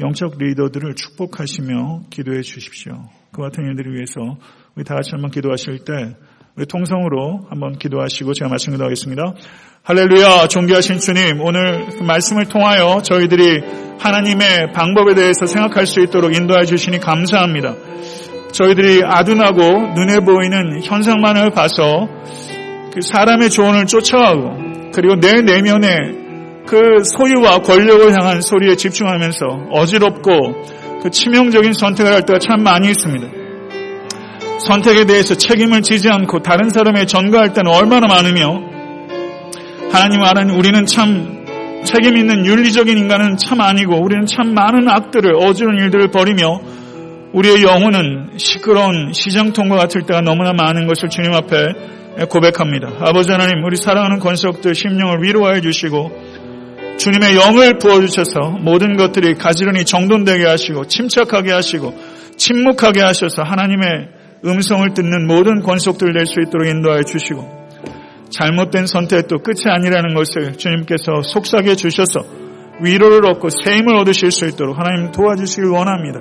[0.00, 3.08] 영적 리더들을 축복하시며 기도해 주십시오.
[3.32, 4.38] 그 같은 일들을 위해서
[4.74, 6.16] 우리 다 같이 한번 기도하실 때
[6.56, 9.34] 우리 통성으로 한번 기도하시고 제가 말씀 기도하겠습니다.
[9.82, 13.62] 할렐루야, 존귀하신 주님, 오늘 그 말씀을 통하여 저희들이
[13.98, 17.76] 하나님의 방법에 대해서 생각할 수 있도록 인도해 주시니 감사합니다.
[18.52, 22.08] 저희들이 아둔하고 눈에 보이는 현상만을 봐서
[22.92, 26.20] 그 사람의 조언을 쫓아가고 그리고 내 내면에
[26.66, 30.30] 그 소유와 권력을 향한 소리에 집중하면서 어지럽고
[31.02, 33.26] 그 치명적인 선택을 할 때가 참 많이 있습니다.
[34.66, 38.60] 선택에 대해서 책임을 지지 않고 다른 사람의 전가할 때는 얼마나 많으며
[39.90, 41.40] 하나님 말하는 우리는 참
[41.84, 46.60] 책임 있는 윤리적인 인간은 참 아니고 우리는 참 많은 악들을 어지러운 일들을 벌이며
[47.32, 52.92] 우리의 영혼은 시끄러운 시장통과 같을 때가 너무나 많은 것을 주님 앞에 고백합니다.
[53.00, 56.10] 아버지 하나님 우리 사랑하는 권속들 심령을 위로하여 주시고
[56.98, 61.94] 주님의 영을 부어주셔서 모든 것들이 가지런히 정돈되게 하시고 침착하게 하시고
[62.36, 64.08] 침묵하게 하셔서 하나님의
[64.44, 67.60] 음성을 듣는 모든 권속들 될수 있도록 인도하여 주시고
[68.30, 72.20] 잘못된 선택도 끝이 아니라는 것을 주님께서 속삭여 주셔서
[72.82, 76.20] 위로를 얻고 새 힘을 얻으실 수 있도록 하나님 도와주시길 원합니다.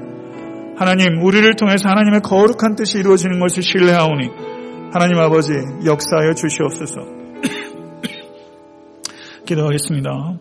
[0.78, 4.30] 하나님 우리를 통해서 하나님의 거룩한 뜻이 이루어지는 것을 신뢰하오니
[4.92, 5.54] 하나님 아버지
[5.86, 6.96] 역사하여 주시옵소서.
[9.46, 10.40] 기도하겠습니다.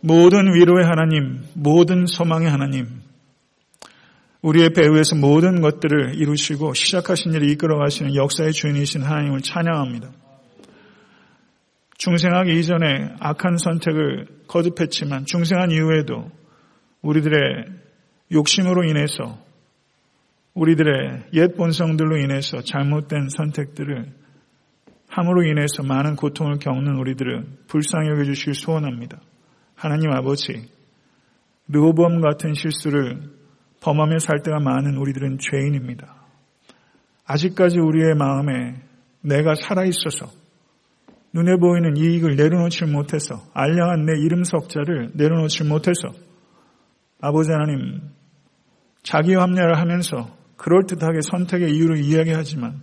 [0.00, 3.02] 모든 위로의 하나님, 모든 소망의 하나님,
[4.40, 10.12] 우리의 배후에서 모든 것들을 이루시고 시작하신 일을 이끌어 가시는 역사의 주인이신 하나님을 찬양합니다.
[11.98, 16.30] 중생하기 이전에 악한 선택을 거듭했지만 중생한 이후에도
[17.02, 17.66] 우리들의
[18.32, 19.44] 욕심으로 인해서
[20.56, 24.10] 우리들의 옛 본성들로 인해서 잘못된 선택들을
[25.08, 29.20] 함으로 인해서 많은 고통을 겪는 우리들을 불쌍히 여겨주시길 소원합니다.
[29.74, 30.68] 하나님 아버지,
[31.68, 33.20] 르호범 같은 실수를
[33.82, 36.14] 범하며 살 때가 많은 우리들은 죄인입니다.
[37.26, 38.76] 아직까지 우리의 마음에
[39.20, 40.26] 내가 살아있어서
[41.34, 46.08] 눈에 보이는 이익을 내려놓지 못해서 알량한 내 이름 석자를 내려놓지 못해서
[47.20, 48.00] 아버지 하나님
[49.02, 52.82] 자기 합리화를 하면서 그럴듯하게 선택의 이유를 이야기하지만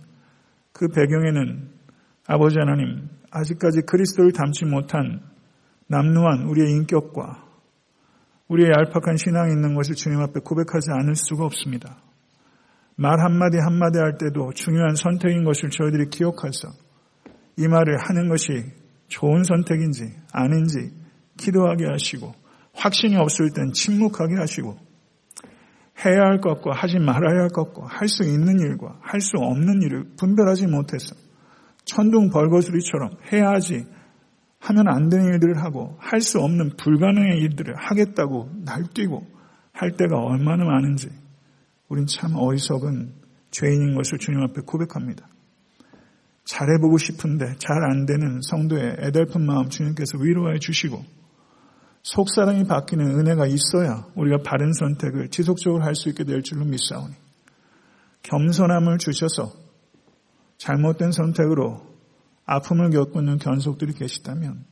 [0.72, 1.68] 그 배경에는
[2.26, 5.20] 아버지 하나님 아직까지 그리스도를 닮지 못한
[5.88, 7.44] 남루한 우리의 인격과
[8.48, 11.98] 우리의 얄팍한 신앙이 있는 것을 주님 앞에 고백하지 않을 수가 없습니다.
[12.96, 16.68] 말 한마디 한마디 할 때도 중요한 선택인 것을 저희들이 기억해서
[17.56, 18.52] 이 말을 하는 것이
[19.08, 20.92] 좋은 선택인지 아닌지
[21.36, 22.32] 기도하게 하시고
[22.72, 24.76] 확신이 없을 땐 침묵하게 하시고
[26.04, 30.04] 해야 할 것과 하지 말아야 할 것과 할 수 있는 일과 할 수 없는 일을
[30.18, 31.14] 분별하지 못해서
[31.84, 33.86] 천둥 벌거수리처럼 해야 하지
[34.60, 39.26] 하면 안 되는 일들을 하고 할 수 없는 불가능한 일들을 하겠다고 날뛰고
[39.72, 41.10] 할 때가 얼마나 많은지
[41.88, 43.12] 우린 참 어리석은
[43.50, 45.28] 죄인인 것을 주님 앞에 고백합니다.
[46.44, 51.02] 잘해보고 싶은데 잘 안 되는 성도의 애달픈 마음 주님께서 위로해 주시고
[52.04, 57.14] 속사람이 바뀌는 은혜가 있어야 우리가 바른 선택을 지속적으로 할 수 있게 될 줄로 믿사오니
[58.22, 59.52] 겸손함을 주셔서
[60.58, 61.82] 잘못된 선택으로
[62.44, 64.64] 아픔을 겪고 있는 견속들이 계시다면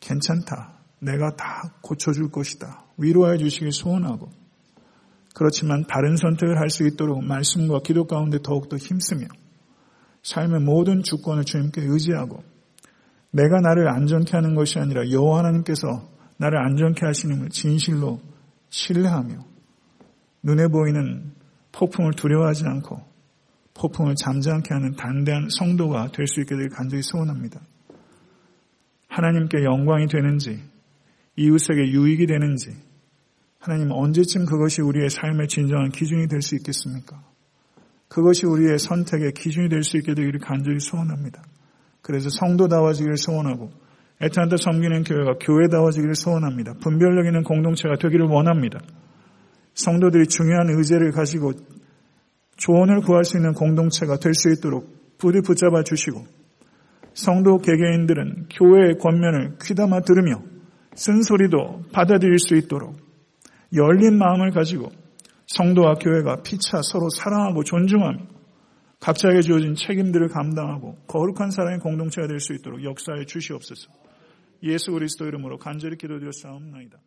[0.00, 0.74] 괜찮다.
[1.00, 2.84] 내가 다 고쳐줄 것이다.
[2.98, 4.30] 위로해 주시길 소원하고
[5.34, 9.26] 그렇지만 바른 선택을 할 수 있도록 말씀과 기도 가운데 더욱더 힘쓰며
[10.22, 12.42] 삶의 모든 주권을 주님께 의지하고
[13.32, 18.20] 내가 나를 안전케 하는 것이 아니라 여호와 하나님께서 나를 안전케 하시는 걸 진실로
[18.70, 19.44] 신뢰하며
[20.42, 21.32] 눈에 보이는
[21.72, 23.00] 폭풍을 두려워하지 않고
[23.74, 27.60] 폭풍을 잠잠케 하는 단대한 성도가 될 수 있게 되길 간절히 소원합니다.
[29.08, 30.62] 하나님께 영광이 되는지
[31.36, 32.70] 이웃에게 유익이 되는지
[33.58, 37.22] 하나님 언제쯤 그것이 우리의 삶의 진정한 기준이 될 수 있겠습니까?
[38.08, 41.42] 그것이 우리의 선택의 기준이 될 수 있게 되기를 간절히 소원합니다.
[42.02, 43.70] 그래서 성도다워지기를 소원하고
[44.22, 46.74] 애타한테 섬기는 교회가 교회다워지기를 소원합니다.
[46.80, 48.80] 분별력 있는 공동체가 되기를 원합니다.
[49.74, 51.52] 성도들이 중요한 의제를 가지고
[52.56, 56.24] 조언을 구할 수 있는 공동체가 될 수 있도록 부디 붙잡아 주시고
[57.12, 60.42] 성도 개개인들은 교회의 권면을 귀담아 들으며
[60.94, 62.96] 쓴소리도 받아들일 수 있도록
[63.74, 64.90] 열린 마음을 가지고
[65.46, 68.35] 성도와 교회가 피차 서로 사랑하고 존중하며
[69.00, 73.90] 각자에게 주어진 책임들을 감당하고 거룩한 사랑의 공동체가 될 수 있도록 역사에 주시옵소서.
[74.62, 76.98] 예수 그리스도 이름으로 간절히 기도드렸사옵나이다.